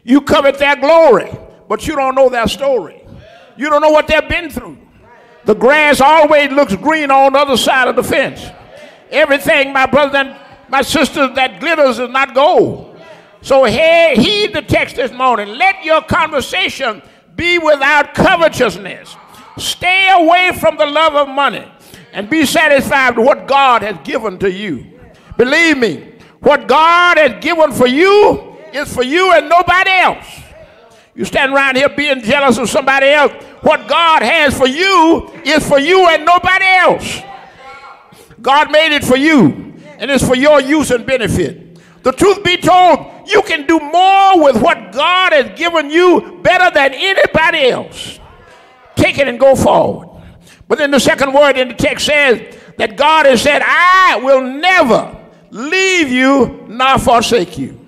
You 0.04 0.20
covet 0.20 0.58
their 0.58 0.76
glory, 0.76 1.30
but 1.68 1.86
you 1.86 1.96
don't 1.96 2.14
know 2.14 2.28
their 2.28 2.48
story. 2.48 3.04
You 3.56 3.68
don't 3.68 3.82
know 3.82 3.90
what 3.90 4.06
they've 4.06 4.28
been 4.28 4.50
through. 4.50 4.78
The 5.44 5.54
grass 5.54 6.00
always 6.00 6.50
looks 6.50 6.76
green 6.76 7.10
on 7.10 7.32
the 7.32 7.38
other 7.38 7.56
side 7.56 7.88
of 7.88 7.96
the 7.96 8.02
fence. 8.02 8.44
Everything, 9.10 9.72
my 9.72 9.86
brother 9.86 10.38
my 10.68 10.82
sister, 10.82 11.28
that 11.34 11.60
glitters 11.60 11.98
is 11.98 12.10
not 12.10 12.34
gold. 12.34 12.96
So 13.40 13.64
heed 13.64 14.52
the 14.52 14.62
text 14.62 14.96
this 14.96 15.12
morning. 15.12 15.48
Let 15.48 15.84
your 15.84 16.02
conversation 16.02 17.02
be 17.36 17.58
without 17.58 18.14
covetousness. 18.14 19.16
Stay 19.56 20.10
away 20.12 20.52
from 20.58 20.76
the 20.76 20.86
love 20.86 21.14
of 21.14 21.28
money 21.28 21.66
and 22.12 22.28
be 22.28 22.44
satisfied 22.44 23.16
with 23.16 23.26
what 23.26 23.46
God 23.46 23.82
has 23.82 23.96
given 24.04 24.38
to 24.40 24.50
you. 24.50 24.98
Believe 25.36 25.78
me, 25.78 26.14
what 26.40 26.66
God 26.66 27.16
has 27.18 27.42
given 27.42 27.72
for 27.72 27.86
you 27.86 28.56
is 28.72 28.92
for 28.92 29.02
you 29.04 29.32
and 29.32 29.48
nobody 29.48 29.90
else. 29.90 30.26
You 31.14 31.24
stand 31.24 31.52
around 31.52 31.76
here 31.76 31.88
being 31.88 32.22
jealous 32.22 32.58
of 32.58 32.68
somebody 32.68 33.06
else. 33.08 33.32
What 33.62 33.88
God 33.88 34.22
has 34.22 34.56
for 34.56 34.68
you 34.68 35.28
is 35.44 35.66
for 35.68 35.78
you 35.78 36.08
and 36.08 36.24
nobody 36.24 36.64
else. 36.64 37.20
God 38.40 38.70
made 38.70 38.94
it 38.94 39.04
for 39.04 39.16
you, 39.16 39.67
and 39.98 40.10
it's 40.10 40.26
for 40.26 40.36
your 40.36 40.60
use 40.60 40.90
and 40.90 41.04
benefit. 41.04 41.78
The 42.02 42.12
truth 42.12 42.42
be 42.44 42.56
told, 42.56 43.28
you 43.28 43.42
can 43.42 43.66
do 43.66 43.78
more 43.78 44.42
with 44.42 44.62
what 44.62 44.92
God 44.92 45.32
has 45.32 45.58
given 45.58 45.90
you 45.90 46.40
better 46.42 46.72
than 46.72 46.94
anybody 46.94 47.68
else. 47.68 48.18
Take 48.96 49.18
it 49.18 49.28
and 49.28 49.38
go 49.38 49.54
forward. 49.54 50.08
But 50.68 50.78
then 50.78 50.90
the 50.90 51.00
second 51.00 51.32
word 51.32 51.56
in 51.56 51.68
the 51.68 51.74
text 51.74 52.06
says 52.06 52.56
that 52.76 52.96
God 52.96 53.26
has 53.26 53.42
said, 53.42 53.62
I 53.64 54.20
will 54.22 54.42
never 54.42 55.16
leave 55.50 56.08
you 56.10 56.64
nor 56.68 56.98
forsake 56.98 57.58
you. 57.58 57.86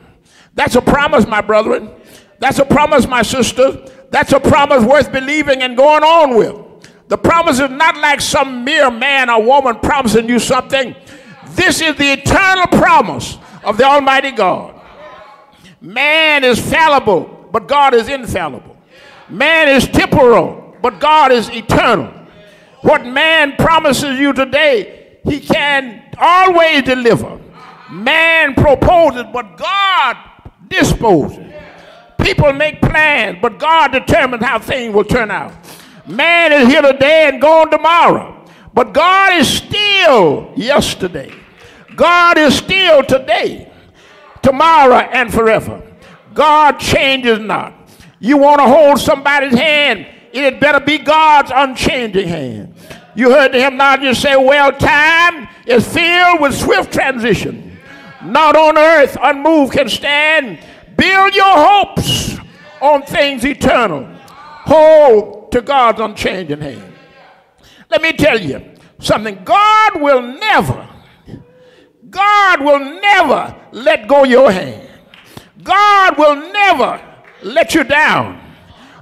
That's 0.54 0.74
a 0.74 0.82
promise, 0.82 1.26
my 1.26 1.40
brethren. 1.40 1.90
That's 2.38 2.58
a 2.58 2.64
promise, 2.64 3.06
my 3.06 3.22
sister. 3.22 3.86
That's 4.10 4.32
a 4.32 4.40
promise 4.40 4.84
worth 4.84 5.12
believing 5.12 5.62
and 5.62 5.76
going 5.76 6.02
on 6.02 6.34
with. 6.36 6.88
The 7.08 7.18
promise 7.18 7.58
is 7.60 7.70
not 7.70 7.96
like 7.96 8.20
some 8.20 8.64
mere 8.64 8.90
man 8.90 9.30
or 9.30 9.42
woman 9.42 9.78
promising 9.80 10.28
you 10.28 10.38
something. 10.38 10.94
This 11.54 11.80
is 11.80 11.96
the 11.96 12.12
eternal 12.12 12.66
promise 12.66 13.38
of 13.64 13.76
the 13.76 13.84
Almighty 13.84 14.30
God. 14.30 14.80
Man 15.80 16.44
is 16.44 16.60
fallible, 16.60 17.48
but 17.52 17.66
God 17.66 17.94
is 17.94 18.08
infallible. 18.08 18.76
Man 19.28 19.68
is 19.68 19.86
temporal, 19.88 20.76
but 20.82 21.00
God 21.00 21.32
is 21.32 21.48
eternal. 21.50 22.12
What 22.82 23.04
man 23.04 23.56
promises 23.56 24.18
you 24.18 24.32
today, 24.32 25.18
he 25.24 25.40
can 25.40 26.02
always 26.18 26.82
deliver. 26.82 27.40
Man 27.90 28.54
proposes, 28.54 29.24
but 29.32 29.56
God 29.56 30.16
disposes. 30.68 31.52
People 32.22 32.52
make 32.52 32.80
plans, 32.80 33.38
but 33.40 33.58
God 33.58 33.92
determines 33.92 34.44
how 34.44 34.58
things 34.58 34.94
will 34.94 35.04
turn 35.04 35.30
out. 35.30 35.52
Man 36.06 36.52
is 36.52 36.68
here 36.68 36.82
today 36.82 37.28
and 37.28 37.40
gone 37.40 37.70
tomorrow, 37.70 38.44
but 38.74 38.92
God 38.92 39.34
is 39.34 39.48
still 39.48 40.52
yesterday. 40.56 41.32
God 42.00 42.38
is 42.38 42.56
still 42.56 43.02
today, 43.02 43.70
tomorrow, 44.40 44.94
and 44.94 45.30
forever. 45.30 45.82
God 46.32 46.78
changes 46.78 47.38
not. 47.38 47.74
You 48.18 48.38
want 48.38 48.58
to 48.60 48.66
hold 48.66 48.98
somebody's 48.98 49.52
hand, 49.52 50.06
it 50.32 50.42
had 50.44 50.60
better 50.60 50.80
be 50.80 50.96
God's 50.96 51.52
unchanging 51.54 52.26
hand. 52.26 52.74
You 53.14 53.30
heard 53.30 53.54
him 53.54 53.76
now 53.76 53.98
just 53.98 54.22
say, 54.22 54.34
Well, 54.34 54.72
time 54.72 55.46
is 55.66 55.86
filled 55.92 56.40
with 56.40 56.54
swift 56.54 56.90
transition. 56.90 57.78
Not 58.24 58.56
on 58.56 58.78
earth 58.78 59.18
unmoved 59.20 59.74
can 59.74 59.90
stand. 59.90 60.58
Build 60.96 61.34
your 61.34 61.54
hopes 61.54 62.38
on 62.80 63.02
things 63.02 63.44
eternal. 63.44 64.08
hold 64.24 65.52
to 65.52 65.60
God's 65.60 66.00
unchanging 66.00 66.62
hand. 66.62 66.94
Let 67.90 68.00
me 68.00 68.14
tell 68.14 68.40
you 68.40 68.64
something. 69.00 69.44
God 69.44 70.00
will 70.00 70.22
never, 70.22 70.88
God 72.10 72.60
will 72.60 73.00
never 73.00 73.56
let 73.72 74.08
go 74.08 74.24
your 74.24 74.50
hand. 74.50 74.88
God 75.62 76.18
will 76.18 76.36
never 76.52 77.00
let 77.42 77.74
you 77.74 77.84
down. 77.84 78.40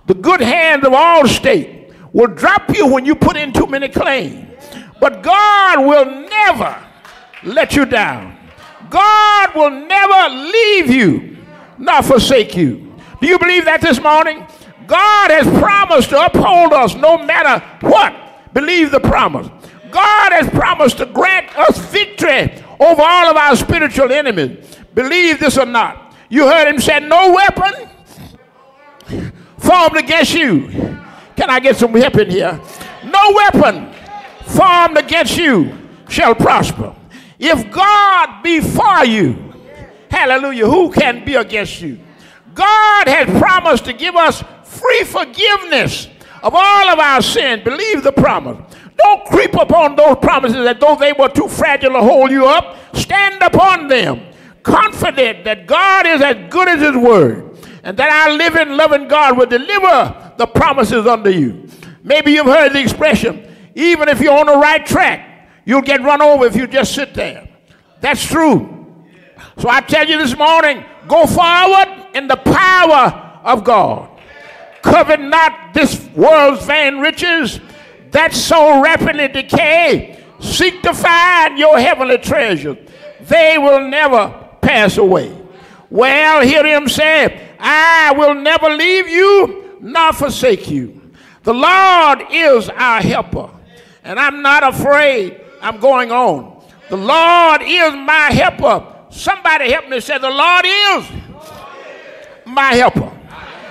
The 0.07 0.15
good 0.15 0.41
hand 0.41 0.85
of 0.85 0.93
Allstate 0.93 1.95
will 2.13 2.29
drop 2.29 2.75
you 2.75 2.87
when 2.87 3.05
you 3.05 3.15
put 3.15 3.37
in 3.37 3.53
too 3.53 3.67
many 3.67 3.89
claims. 3.89 4.47
But 5.01 5.23
God 5.23 5.87
will 5.87 6.29
never 6.29 6.85
let 7.45 7.75
you 7.75 7.85
down. 7.85 8.37
God 8.91 9.55
will 9.55 9.71
never 9.71 10.35
leave 10.35 10.91
you 10.91 11.37
nor 11.79 12.03
forsake 12.03 12.57
you. 12.57 12.95
Do 13.21 13.27
you 13.27 13.39
believe 13.39 13.65
that 13.65 13.81
this 13.81 14.01
morning? 14.01 14.47
God 14.87 15.31
has 15.31 15.47
promised 15.61 16.11
to 16.11 16.25
uphold 16.25 16.73
us 16.73 16.95
no 16.95 17.19
matter 17.23 17.65
what. 17.87 18.15
Believe 18.55 18.91
the 18.91 19.01
promise. 19.01 19.49
God 19.91 20.33
has 20.33 20.49
promised 20.51 20.99
to 20.99 21.07
grant 21.07 21.57
us 21.59 21.79
victory 21.79 22.51
over 22.81 23.03
all 23.03 23.31
of 23.31 23.37
our 23.37 23.57
spiritual 23.57 24.13
enemies. 24.13 24.77
Believe 24.95 25.41
this 25.41 25.59
or 25.59 25.67
not. 25.67 26.15
You 26.29 26.47
heard 26.47 26.69
him 26.69 26.81
say, 26.81 27.01
No 27.01 27.33
weapon 27.33 27.89
formed 29.59 29.97
against 29.97 30.35
you. 30.35 30.69
Can 31.37 31.51
I 31.51 31.61
get 31.61 31.77
some 31.77 31.95
help 31.95 32.17
in 32.17 32.31
here? 32.31 32.61
No 33.05 33.33
weapon 33.33 33.93
formed 34.45 34.99
against 34.99 35.37
you 35.37 35.77
shall 36.09 36.35
prosper. 36.35 36.95
If 37.39 37.71
God 37.71 38.43
be 38.43 38.61
for 38.61 39.05
you, 39.05 39.55
hallelujah, 40.11 40.67
who 40.67 40.91
can 40.91 41.25
be 41.25 41.37
against 41.37 41.81
you? 41.81 42.01
God 42.55 43.07
has 43.07 43.27
promised 43.39 43.85
to 43.85 43.93
give 43.93 44.17
us 44.17 44.43
free 44.65 45.05
forgiveness 45.05 46.09
of 46.43 46.55
all 46.55 46.89
of 46.89 46.99
our 46.99 47.23
sin. 47.23 47.63
Believe 47.63 48.03
the 48.03 48.13
promise. 48.13 48.59
Don't 48.99 49.25
creep 49.27 49.55
upon 49.55 49.97
those 49.97 50.17
promises 50.21 50.67
as 50.67 50.77
though 50.79 50.97
they 50.97 51.13
were 51.13 51.29
too 51.29 51.49
fragile 51.49 51.93
to 51.93 52.01
hold 52.01 52.31
you 52.31 52.47
up. 52.47 52.77
Stand 52.97 53.43
upon 53.43 53.89
them, 53.89 54.21
confident 54.63 55.45
that 55.45 55.67
God 55.67 56.07
is 56.07 56.21
as 56.21 56.51
good 56.51 56.69
as 56.69 56.81
His 56.81 56.97
word, 56.97 57.57
and 57.85 57.97
that 57.97 58.11
our 58.11 58.35
living, 58.37 58.77
loving 58.77 59.09
God 59.09 59.39
will 59.39 59.47
deliver 59.47 60.33
the 60.37 60.47
promises 60.47 61.07
unto 61.07 61.31
you. 61.31 61.69
Maybe 62.03 62.33
you've 62.33 62.47
heard 62.47 62.73
the 62.73 62.81
expression, 62.81 63.55
even 63.75 64.09
if 64.09 64.21
you're 64.21 64.37
on 64.37 64.47
the 64.47 64.57
right 64.57 64.85
track, 64.85 65.49
you'll 65.65 65.83
get 65.83 66.03
run 66.03 66.21
over 66.21 66.47
if 66.47 66.57
you 66.57 66.67
just 66.67 66.95
sit 66.95 67.15
there. 67.15 67.49
That's 68.01 68.25
true. 68.25 68.75
So 69.59 69.69
I 69.69 69.81
tell 69.81 70.09
you 70.09 70.19
this 70.19 70.37
morning, 70.37 70.85
go 71.07 71.27
forward 71.27 72.07
in 72.15 72.27
the 72.27 72.37
power 72.37 73.41
of 73.45 73.65
God. 73.65 74.11
Covet 74.83 75.21
not 75.21 75.75
this 75.75 76.09
world's 76.17 76.65
vain 76.65 76.99
riches 76.99 77.61
that 78.11 78.35
so 78.35 78.83
rapidly 78.83 79.29
decay. 79.29 80.25
Seek 80.41 80.83
to 80.83 80.95
find 80.95 81.59
your 81.59 81.79
heavenly 81.79 82.19
treasures. 82.19 82.77
They 83.21 83.59
will 83.59 83.89
never 83.89 84.49
pass 84.61 84.97
away. 84.97 85.37
Well, 85.91 86.43
hear 86.43 86.65
him 86.65 86.89
say, 86.89 87.55
I 87.59 88.13
will 88.17 88.35
never 88.35 88.69
leave 88.69 89.09
you 89.09 89.79
nor 89.81 90.13
forsake 90.13 90.71
you. 90.71 91.13
The 91.43 91.55
Lord 91.55 92.25
is 92.31 92.69
our 92.69 93.01
helper, 93.01 93.51
and 94.05 94.19
I'm 94.19 94.43
not 94.43 94.63
afraid. 94.63 95.41
I'm 95.61 95.81
going 95.81 96.13
on. 96.13 96.63
The 96.89 96.97
Lord 96.97 97.63
is 97.63 97.93
my 97.95 98.31
helper. 98.33 98.95
Somebody 99.11 99.71
help 99.71 99.89
me 99.89 100.01
say, 100.01 100.19
The 100.19 100.31
Lord 100.31 100.65
is 100.67 101.11
my 102.47 102.75
helper. 102.75 103.13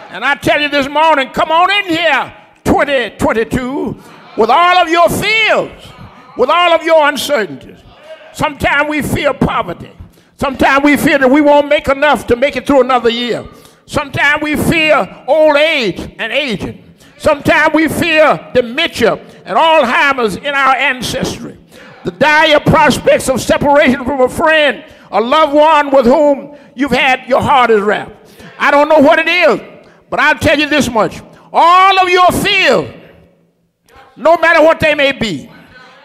And 0.10 0.24
I 0.24 0.36
tell 0.36 0.62
you 0.62 0.70
this 0.70 0.88
morning, 0.88 1.30
come 1.30 1.52
on 1.52 1.70
in 1.70 1.86
here, 1.86 2.34
2022, 2.64 4.02
with 4.38 4.50
all 4.50 4.78
of 4.78 4.90
your 4.90 5.10
fears, 5.10 5.92
with 6.38 6.50
all 6.50 6.74
of 6.74 6.84
your 6.84 7.08
uncertainties. 7.10 7.80
Sometimes 8.34 8.90
we 8.90 9.02
fear 9.02 9.34
poverty. 9.34 9.92
Sometimes 10.36 10.84
we 10.84 10.96
fear 10.96 11.18
that 11.18 11.30
we 11.30 11.42
won't 11.42 11.68
make 11.68 11.88
enough 11.88 12.28
to 12.28 12.36
make 12.36 12.56
it 12.56 12.68
through 12.68 12.82
another 12.82 13.10
year. 13.10 13.48
Sometimes 13.88 14.44
we 14.44 14.56
fear 14.56 15.24
old 15.28 15.58
age 15.58 16.00
and 16.20 16.32
aging. 16.32 16.84
Sometimes 17.18 17.74
we 17.74 17.88
fear 17.88 18.52
dementia 18.54 19.14
and 19.46 19.58
Alzheimer's 19.58 20.36
in 20.36 20.54
our 20.54 20.76
ancestry. 20.76 21.58
The 22.04 22.12
dire 22.12 22.60
prospects 22.60 23.28
of 23.30 23.42
separation 23.42 24.06
from 24.06 24.22
a 24.22 24.30
friend, 24.30 24.86
a 25.12 25.20
loved 25.20 25.54
one 25.54 25.90
with 25.90 26.06
whom 26.06 26.56
you've 26.76 26.92
had 26.92 27.28
your 27.28 27.42
heart 27.42 27.72
is 27.72 27.82
wrapped. 27.82 28.12
I 28.60 28.70
don't 28.70 28.88
know 28.88 29.00
what 29.00 29.20
it 29.20 29.28
is, 29.28 29.60
but 30.10 30.20
I'll 30.20 30.38
tell 30.38 30.60
you 30.60 30.70
this 30.70 30.90
much. 30.92 31.22
All 31.52 32.00
of 32.00 32.10
your 32.10 32.28
fears, 32.32 32.94
no 34.18 34.36
matter 34.38 34.64
what 34.64 34.80
they 34.80 34.96
may 34.96 35.12
be, 35.12 35.50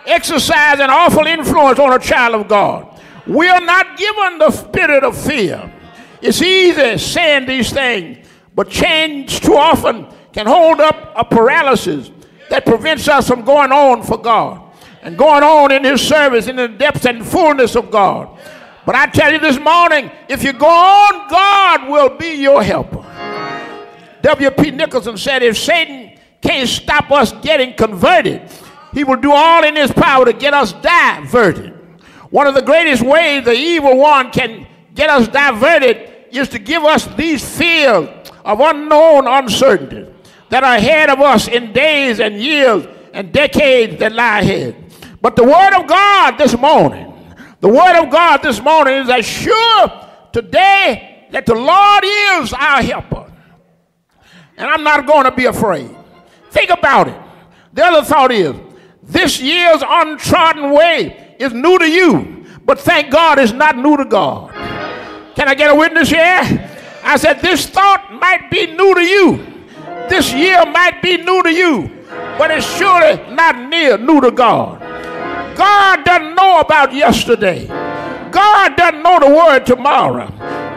exercise 0.07 0.79
an 0.79 0.91
awful 0.91 1.27
influence 1.27 1.79
on 1.79 1.93
a 1.93 1.99
child 1.99 2.35
of 2.35 2.49
God. 2.49 3.01
We 3.27 3.49
are 3.49 3.61
not 3.61 3.97
given 3.97 4.39
the 4.39 4.51
spirit 4.51 5.03
of 5.03 5.17
fear. 5.17 5.73
It's 6.21 6.43
easy 6.43 6.99
saying 6.99 7.47
these 7.47 7.73
things, 7.73 8.27
but 8.55 8.69
change 8.69 9.41
too 9.41 9.57
often 9.57 10.07
can 10.33 10.47
hold 10.47 10.81
up 10.81 11.13
a 11.17 11.25
paralysis 11.25 12.11
that 12.51 12.67
prevents 12.67 13.09
us 13.09 13.29
from 13.29 13.43
going 13.43 13.73
on 13.73 14.03
for 14.03 14.19
God 14.19 14.61
and 15.03 15.17
going 15.17 15.43
on 15.43 15.73
in 15.73 15.85
His 15.85 16.07
service 16.07 16.49
in 16.49 16.57
the 16.57 16.69
depths 16.69 17.07
and 17.07 17.27
fullness 17.27 17.77
of 17.77 17.91
God. 17.91 18.39
But 18.85 18.95
I 18.95 19.07
tell 19.07 19.33
you 19.33 19.39
this 19.39 19.59
morning, 19.59 20.11
if 20.29 20.43
you 20.43 20.53
go 20.53 20.69
on, 20.69 21.29
God 21.29 21.89
will 21.89 22.17
be 22.17 22.35
your 22.35 22.63
helper. 22.63 23.05
W.P. 24.23 24.71
Nicholson 24.73 25.17
said, 25.17 25.43
if 25.43 25.57
Satan 25.57 26.12
can't 26.43 26.69
stop 26.69 27.11
us 27.11 27.33
getting 27.41 27.75
converted, 27.75 28.43
he 28.93 29.05
will 29.05 29.17
do 29.17 29.33
all 29.33 29.65
in 29.65 29.77
his 29.77 29.91
power 29.91 30.25
to 30.25 30.33
get 30.33 30.53
us 30.53 30.73
diverted. 30.75 31.73
One 32.31 32.47
of 32.47 32.55
the 32.55 32.63
greatest 32.63 33.03
ways 33.03 33.45
the 33.45 33.53
evil 33.53 33.97
one 33.97 34.31
can 34.31 34.67
get 34.95 35.09
us 35.09 35.29
diverted 35.29 36.27
is 36.31 36.49
to 36.51 36.59
give 36.59 36.83
us 36.83 37.07
these 37.15 37.57
fields 37.59 38.31
of 38.45 38.61
unknown 38.61 39.27
uncertainty 39.27 40.07
that 40.49 40.65
are 40.65 40.77
ahead 40.77 41.11
of 41.11 41.21
us 41.21 41.49
in 41.49 41.73
days 41.73 42.21
and 42.21 42.37
years 42.37 42.87
and 43.13 43.33
decades 43.33 43.99
that 44.01 44.13
lie 44.13 44.41
ahead. 44.41 44.77
But 45.21 45.37
the 45.37 45.45
Word 45.45 45.75
of 45.79 45.87
God 45.87 46.37
this 46.37 46.57
morning, 46.59 47.13
the 47.61 47.69
Word 47.69 48.03
of 48.03 48.11
God 48.11 48.43
this 48.43 48.61
morning 48.61 48.95
is 48.95 49.09
as 49.09 49.25
sure 49.25 50.09
today 50.33 51.29
that 51.31 51.47
the 51.47 51.55
Lord 51.55 52.05
is 52.05 52.53
our 52.53 52.83
helper. 52.83 53.33
And 54.57 54.69
I'm 54.69 54.83
not 54.83 55.07
going 55.07 55.25
to 55.25 55.31
be 55.31 55.47
afraid. 55.47 55.97
Think 56.53 56.71
about 56.71 57.09
it. 57.09 57.19
The 57.73 57.83
other 57.83 58.05
thought 58.05 58.31
is 58.31 58.55
this 59.03 59.41
year's 59.41 59.83
untrodden 59.87 60.71
way 60.71 61.35
is 61.39 61.53
new 61.55 61.79
to 61.79 61.91
you, 61.91 62.45
but 62.65 62.79
thank 62.79 63.11
God 63.11 63.39
it's 63.39 63.53
not 63.53 63.77
new 63.79 63.97
to 63.97 64.05
God. 64.05 64.53
Can 65.35 65.49
I 65.49 65.55
get 65.55 65.71
a 65.71 65.75
witness 65.75 66.11
here? 66.11 66.69
I 67.03 67.17
said, 67.17 67.41
This 67.41 67.67
thought 67.67 68.19
might 68.21 68.51
be 68.51 68.67
new 68.67 68.95
to 68.95 69.01
you. 69.01 69.47
This 70.11 70.33
year 70.35 70.65
might 70.67 71.01
be 71.01 71.17
new 71.17 71.43
to 71.43 71.51
you, 71.51 72.05
but 72.37 72.51
it's 72.51 72.67
surely 72.77 73.17
not 73.35 73.71
near 73.71 73.97
new 73.97 74.21
to 74.21 74.31
God. 74.31 74.79
God 75.57 76.05
doesn't 76.05 76.35
know 76.35 76.61
about 76.61 76.93
yesterday. 76.93 77.67
God 77.67 78.77
doesn't 78.77 79.03
know 79.03 79.21
the 79.21 79.29
word 79.29 79.65
tomorrow. 79.65 80.29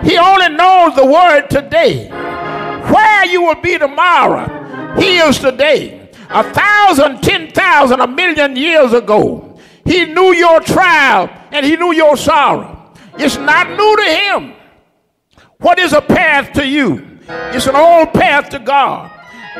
He 0.04 0.18
only 0.18 0.50
knows 0.56 0.96
the 0.96 1.06
word 1.06 1.50
today. 1.50 2.10
Where 2.10 3.26
you 3.26 3.42
will 3.42 3.62
be 3.62 3.78
tomorrow, 3.78 4.55
He 4.98 5.18
is 5.18 5.40
today. 5.40 6.10
A 6.30 6.44
thousand, 6.44 7.22
ten 7.22 7.52
thousand, 7.52 8.02
a 8.02 8.08
million 8.08 8.56
years 8.56 8.94
ago, 8.94 9.58
He 9.84 10.06
knew 10.06 10.34
your 10.34 10.60
trial 10.60 11.30
and 11.52 11.66
He 11.66 11.76
knew 11.76 11.94
your 11.94 12.18
sorrow. 12.18 12.94
It's 13.18 13.38
not 13.38 13.70
new 13.70 13.96
to 13.96 14.04
Him. 14.04 14.54
What 15.60 15.80
is 15.80 15.94
a 15.94 16.02
path 16.02 16.54
to 16.54 16.68
you? 16.68 17.20
It's 17.28 17.68
an 17.68 17.76
old 17.76 18.14
path 18.14 18.50
to 18.50 18.60
God. 18.60 19.12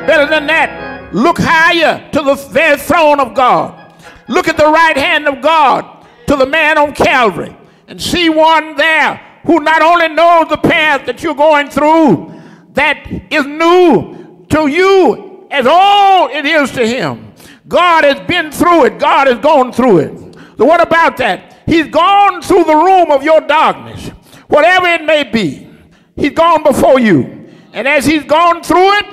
Better 0.06 0.26
than 0.26 0.46
that, 0.48 1.14
look 1.14 1.38
higher 1.38 2.10
to 2.10 2.22
the 2.22 2.34
very 2.34 2.78
throne 2.78 3.20
of 3.20 3.34
God. 3.34 3.94
Look 4.28 4.48
at 4.48 4.56
the 4.56 4.66
right 4.66 4.96
hand 4.96 5.26
of 5.28 5.40
God 5.40 6.06
to 6.26 6.36
the 6.36 6.46
man 6.46 6.76
on 6.78 6.94
Calvary 6.94 7.56
and 7.88 8.00
see 8.00 8.28
one 8.28 8.76
there 8.76 9.20
who 9.44 9.60
not 9.60 9.80
only 9.80 10.08
knows 10.08 10.48
the 10.48 10.56
path 10.56 11.06
that 11.06 11.22
you're 11.22 11.34
going 11.34 11.70
through, 11.70 12.34
that 12.72 13.06
is 13.30 13.46
new 13.46 14.44
to 14.48 14.66
you 14.66 15.25
as 15.50 15.66
all 15.68 16.28
it 16.28 16.44
is 16.44 16.70
to 16.72 16.86
him. 16.86 17.32
God 17.68 18.04
has 18.04 18.26
been 18.26 18.50
through 18.52 18.86
it. 18.86 18.98
God 18.98 19.26
has 19.26 19.38
gone 19.38 19.72
through 19.72 19.98
it. 19.98 20.36
So 20.56 20.64
what 20.64 20.80
about 20.80 21.16
that? 21.18 21.62
He's 21.66 21.88
gone 21.88 22.40
through 22.40 22.64
the 22.64 22.76
room 22.76 23.10
of 23.10 23.22
your 23.22 23.40
darkness, 23.40 24.08
whatever 24.48 24.86
it 24.86 25.04
may 25.04 25.24
be. 25.24 25.68
He's 26.14 26.32
gone 26.32 26.62
before 26.62 27.00
you. 27.00 27.50
And 27.72 27.86
as 27.86 28.06
he's 28.06 28.24
gone 28.24 28.62
through 28.62 28.98
it, 28.98 29.06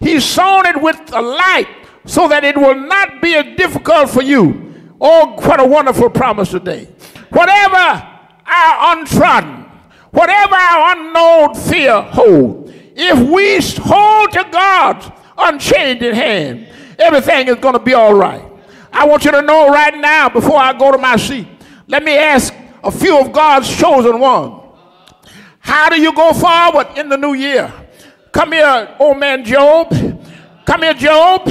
he's 0.00 0.24
sown 0.24 0.66
it 0.66 0.80
with 0.80 1.00
a 1.12 1.22
light 1.22 1.68
so 2.04 2.28
that 2.28 2.44
it 2.44 2.56
will 2.56 2.74
not 2.74 3.22
be 3.22 3.34
as 3.34 3.56
difficult 3.56 4.10
for 4.10 4.22
you. 4.22 4.94
Oh, 5.00 5.36
what 5.40 5.60
a 5.60 5.64
wonderful 5.64 6.10
promise 6.10 6.50
today. 6.50 6.88
Whatever 7.30 7.76
our 8.46 8.98
untrodden, 8.98 9.64
whatever 10.10 10.54
our 10.54 10.96
unknown 10.96 11.54
fear 11.54 12.02
hold, 12.02 12.74
if 12.94 13.18
we 13.30 13.60
hold 13.82 14.32
to 14.32 14.44
God's 15.40 15.64
unchanging 15.64 16.14
hand. 16.14 16.68
Everything 16.98 17.48
is 17.48 17.56
going 17.56 17.74
to 17.74 17.80
be 17.80 17.94
all 17.94 18.14
right. 18.14 18.44
I 18.92 19.06
want 19.06 19.24
you 19.24 19.30
to 19.30 19.42
know 19.42 19.68
right 19.68 19.96
now, 19.96 20.28
before 20.28 20.56
I 20.56 20.76
go 20.76 20.92
to 20.92 20.98
my 20.98 21.16
seat, 21.16 21.46
let 21.86 22.02
me 22.02 22.16
ask 22.16 22.52
a 22.82 22.90
few 22.90 23.18
of 23.18 23.32
God's 23.32 23.74
chosen 23.74 24.18
ones. 24.18 24.62
How 25.60 25.88
do 25.88 26.00
you 26.00 26.12
go 26.14 26.32
forward 26.32 26.88
in 26.96 27.08
the 27.08 27.16
new 27.16 27.34
year? 27.34 27.72
Come 28.32 28.52
here, 28.52 28.96
old 28.98 29.18
man 29.18 29.44
Job. 29.44 29.90
Come 30.64 30.82
here, 30.82 30.94
Job. 30.94 31.48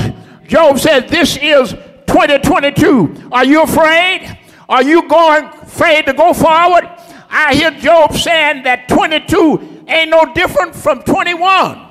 Job 0.47 0.80
said, 0.80 1.08
This 1.10 1.38
is 1.38 1.71
2022. 2.08 3.30
Are 3.32 3.45
you 3.45 3.63
afraid? 3.63 4.38
Are 4.67 4.84
you 4.84 5.08
going 5.08 5.45
afraid 5.45 6.06
to 6.06 6.13
go 6.13 6.34
forward? 6.34 6.89
I 7.30 7.54
hear 7.54 7.71
Job 7.71 8.15
saying 8.15 8.63
that 8.63 8.89
22 8.89 9.86
ain't 9.88 10.10
no 10.10 10.34
different 10.34 10.75
from 10.75 11.02
21. 11.04 11.88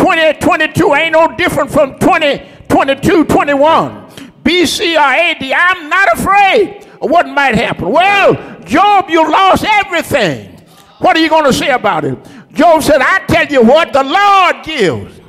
2022 0.00 0.94
ain't 0.94 1.12
no 1.12 1.36
different 1.36 1.70
from 1.70 1.98
2022, 1.98 3.26
21. 3.26 4.10
BC 4.42 4.94
or 4.94 4.98
AD. 4.98 5.42
I'm 5.42 5.90
not 5.90 6.12
afraid 6.14 6.86
of 7.02 7.10
what 7.10 7.28
might 7.28 7.54
happen. 7.54 7.90
Well, 7.90 8.60
Job, 8.64 9.10
you 9.10 9.30
lost 9.30 9.62
everything. 9.66 10.58
What 11.00 11.18
are 11.18 11.20
you 11.20 11.28
going 11.28 11.44
to 11.44 11.52
say 11.52 11.70
about 11.70 12.06
it? 12.06 12.18
Job 12.52 12.82
said, 12.82 13.02
I 13.02 13.26
tell 13.26 13.46
you 13.46 13.62
what, 13.62 13.92
the 13.92 14.02
Lord 14.02 14.64
gives. 14.64 15.20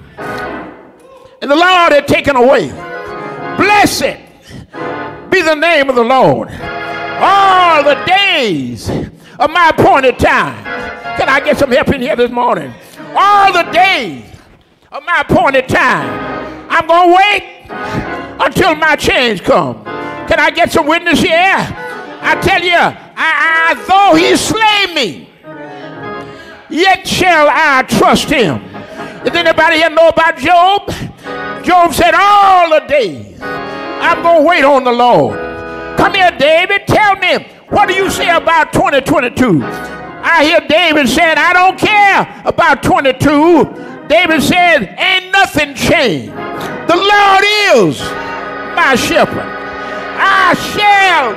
And 1.41 1.51
the 1.51 1.55
Lord 1.55 1.91
had 1.91 2.07
taken 2.07 2.37
away. 2.37 2.69
Blessed 3.57 4.19
be 5.29 5.41
the 5.41 5.55
name 5.55 5.89
of 5.89 5.95
the 5.95 6.03
Lord. 6.03 6.47
All 6.49 7.83
the 7.83 8.01
days 8.05 8.89
of 8.89 9.49
my 9.49 9.73
appointed 9.77 10.17
time. 10.17 10.63
Can 11.17 11.27
I 11.27 11.41
get 11.41 11.57
some 11.57 11.71
help 11.71 11.89
in 11.89 12.01
here 12.01 12.15
this 12.15 12.31
morning? 12.31 12.73
All 13.15 13.51
the 13.51 13.69
days 13.71 14.30
of 14.91 15.05
my 15.05 15.21
appointed 15.21 15.69
time. 15.69 16.67
I'm 16.69 16.85
going 16.85 17.09
to 17.09 17.15
wait 17.15 17.65
until 18.45 18.75
my 18.75 18.97
change 18.97 19.41
comes. 19.41 19.81
Can 20.27 20.37
I 20.37 20.51
get 20.53 20.69
some 20.69 20.85
witness 20.85 21.21
here? 21.21 21.31
I 21.33 22.37
tell 22.41 22.61
you, 22.61 22.75
I, 22.75 22.99
I, 23.15 23.83
though 23.87 24.15
he 24.17 24.35
slay 24.35 24.93
me, 24.93 25.29
yet 26.69 27.07
shall 27.07 27.47
I 27.49 27.83
trust 27.83 28.29
him. 28.29 28.61
Does 29.23 29.33
anybody 29.33 29.77
here 29.77 29.89
know 29.89 30.09
about 30.09 30.37
Job? 30.37 30.87
Job 31.63 31.93
said, 31.93 32.13
All 32.13 32.69
the 32.69 32.85
days 32.85 33.39
I'm 33.41 34.21
going 34.21 34.41
to 34.41 34.47
wait 34.47 34.63
on 34.65 34.83
the 34.83 34.91
Lord. 34.91 35.37
Come 35.97 36.15
here, 36.15 36.31
David. 36.31 36.85
Tell 36.85 37.15
me, 37.15 37.47
what 37.69 37.87
do 37.87 37.93
you 37.93 38.09
say 38.09 38.29
about 38.29 38.73
2022? 38.73 39.61
I 39.63 40.43
hear 40.43 40.59
David 40.67 41.07
saying, 41.07 41.37
I 41.37 41.53
don't 41.53 41.79
care 41.79 42.41
about 42.45 42.83
22. 42.83 43.90
David 44.11 44.43
said, 44.43 44.93
Ain't 44.99 45.31
nothing 45.31 45.73
changed. 45.73 46.33
The 46.33 46.97
Lord 46.97 47.43
is 47.71 48.01
my 48.75 48.93
shepherd. 48.95 49.47
I 50.19 50.53
shall 50.53 51.31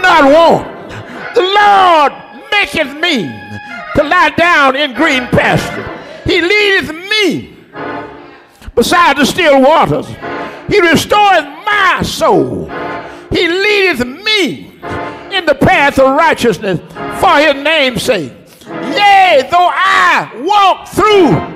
not 0.00 0.24
want. 0.32 0.88
The 1.34 1.42
Lord 1.42 2.12
maketh 2.50 2.98
me 2.98 3.24
to 3.96 4.02
lie 4.02 4.30
down 4.30 4.76
in 4.76 4.94
green 4.94 5.26
pasture. 5.26 5.84
He 6.24 6.40
leadeth 6.40 6.94
me 6.94 7.54
beside 8.74 9.18
the 9.18 9.26
still 9.26 9.60
waters. 9.60 10.06
He 10.70 10.80
restoreth 10.80 11.44
my 11.66 12.00
soul. 12.02 12.70
He 13.30 13.46
leadeth 13.46 14.06
me 14.06 14.80
in 15.36 15.44
the 15.44 15.54
path 15.54 15.98
of 15.98 16.16
righteousness 16.16 16.80
for 17.20 17.36
his 17.36 17.62
name's 17.62 18.02
sake. 18.02 18.32
Yea, 18.66 19.46
though 19.50 19.70
I 19.70 20.30
walk 20.42 20.88
through 20.88 21.55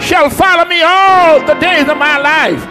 shall 0.00 0.30
follow 0.30 0.64
me 0.64 0.82
all 0.82 1.40
the 1.40 1.54
days 1.54 1.88
of 1.88 1.96
my 1.96 2.18
life. 2.18 2.62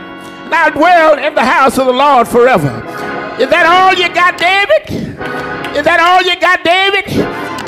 And 0.45 0.53
I'll 0.53 0.71
dwell 0.71 1.17
in 1.17 1.35
the 1.35 1.43
house 1.43 1.77
of 1.77 1.85
the 1.85 1.93
Lord 1.93 2.27
forever. 2.27 2.83
Is 3.39 3.49
that 3.49 3.65
all 3.67 3.93
you 3.93 4.07
got, 4.13 4.37
David? 4.37 4.89
Is 5.77 5.85
that 5.85 5.99
all 5.99 6.23
you 6.23 6.39
got, 6.39 6.63
David? 6.63 7.05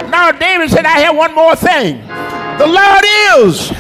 Now, 0.09 0.31
David 0.31 0.71
said, 0.71 0.85
I 0.85 0.99
have 1.05 1.15
one 1.15 1.35
more 1.35 1.55
thing. 1.55 1.99
The 2.57 2.65
Lord 2.65 3.05
is 3.37 3.71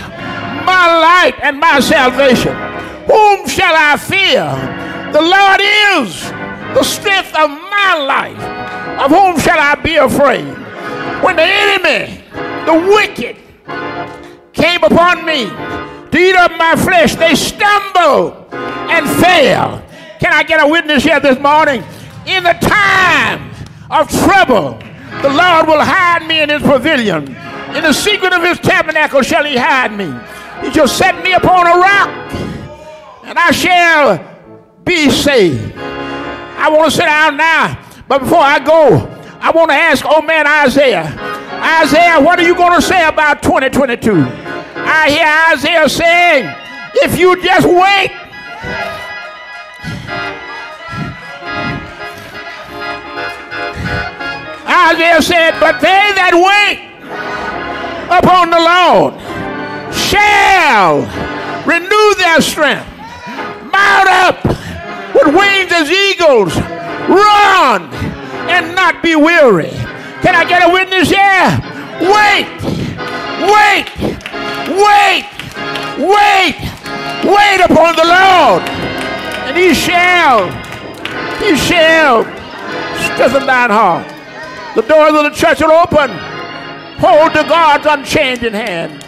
my 0.65 0.85
light 1.01 1.33
and 1.41 1.59
my 1.59 1.79
salvation. 1.79 2.53
Whom 3.09 3.47
shall 3.47 3.73
I 3.73 3.97
fear? 3.97 4.45
The 5.11 5.21
Lord 5.21 5.61
is 5.97 6.29
the 6.77 6.83
strength 6.83 7.33
of 7.33 7.49
my 7.49 7.97
life. 7.97 8.39
Of 9.01 9.09
whom 9.09 9.39
shall 9.39 9.57
I 9.57 9.75
be 9.75 9.95
afraid? 9.95 10.45
When 11.23 11.35
the 11.35 11.47
enemy, 11.47 12.21
the 12.65 12.73
wicked, 12.93 13.37
came 14.59 14.83
upon 14.83 15.25
me 15.25 15.45
to 16.11 16.17
eat 16.17 16.35
up 16.35 16.51
my 16.57 16.75
flesh, 16.75 17.15
they 17.15 17.35
stumbled 17.35 18.33
and 18.51 19.07
fell. 19.21 19.83
Can 20.19 20.33
I 20.33 20.43
get 20.43 20.61
a 20.61 20.67
witness 20.67 21.03
here 21.03 21.19
this 21.19 21.39
morning? 21.39 21.83
In 22.25 22.43
the 22.43 22.53
time 22.53 23.51
of 23.89 24.09
trouble, 24.09 24.77
the 25.21 25.29
Lord 25.29 25.67
will 25.67 25.81
hide 25.81 26.27
me 26.27 26.41
in 26.41 26.49
his 26.49 26.61
pavilion. 26.61 27.27
In 27.75 27.83
the 27.83 27.93
secret 27.93 28.33
of 28.33 28.43
his 28.43 28.59
tabernacle 28.59 29.21
shall 29.21 29.45
he 29.45 29.55
hide 29.55 29.93
me. 29.93 30.11
He 30.61 30.73
shall 30.73 30.87
set 30.87 31.23
me 31.23 31.33
upon 31.33 31.67
a 31.67 31.79
rock, 31.79 32.33
and 33.23 33.39
I 33.39 33.51
shall 33.51 34.19
be 34.83 35.09
saved. 35.09 35.73
I 35.77 36.69
want 36.69 36.91
to 36.91 36.97
sit 36.97 37.05
down 37.05 37.37
now, 37.37 37.79
but 38.07 38.19
before 38.19 38.39
I 38.39 38.59
go, 38.59 38.97
I 39.39 39.51
want 39.51 39.69
to 39.69 39.75
ask 39.75 40.05
old 40.05 40.25
man 40.25 40.45
Isaiah. 40.45 41.05
Isaiah, 41.81 42.19
what 42.19 42.39
are 42.39 42.43
you 42.43 42.55
going 42.55 42.75
to 42.75 42.81
say 42.81 43.07
about 43.07 43.41
2022? 43.41 44.48
I 44.91 45.09
hear 45.11 45.53
Isaiah 45.53 45.87
saying, 45.87 46.55
if 46.95 47.19
you 47.19 47.39
just 47.43 47.67
wait, 47.67 48.11
Isaiah 54.65 55.21
said, 55.21 55.59
but 55.59 55.79
they 55.79 56.11
that 56.17 56.33
wait 56.33 56.89
upon 58.09 58.49
the 58.49 58.57
Lord 58.57 59.13
shall 59.93 61.05
renew 61.65 62.15
their 62.17 62.41
strength, 62.41 62.89
mount 63.69 64.09
up 64.09 64.43
with 65.13 65.35
wings 65.35 65.71
as 65.71 65.91
eagles, 65.91 66.55
run 67.07 67.93
and 68.49 68.73
not 68.75 69.03
be 69.03 69.15
weary. 69.15 69.69
Can 70.21 70.33
I 70.33 70.45
get 70.49 70.67
a 70.67 70.73
witness 70.73 71.09
here? 71.09 71.61
Wait, 72.01 72.49
wait, 73.45 74.08
wait, 74.79 75.27
wait, 75.99 76.55
wait 77.23 77.59
upon 77.61 77.95
the 77.95 78.07
Lord, 78.07 78.63
and 79.47 79.57
he 79.57 79.73
shall, 79.73 80.49
he 81.39 81.55
shall! 81.55 82.23
Strengthen 83.13 83.45
thine 83.47 83.69
heart. 83.69 84.07
The 84.75 84.81
doors 84.83 85.13
of 85.13 85.23
the 85.23 85.31
church 85.31 85.61
are 85.61 85.73
open. 85.73 86.09
Hold 86.99 87.33
to 87.33 87.43
God's 87.43 87.85
unchanging 87.85 88.53
hand. 88.53 89.05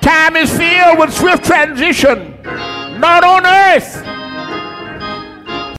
Time 0.00 0.36
is 0.36 0.56
filled 0.56 0.98
with 0.98 1.12
swift 1.12 1.44
transition, 1.44 2.36
not 3.00 3.24
on 3.24 3.44
earth, 3.44 4.04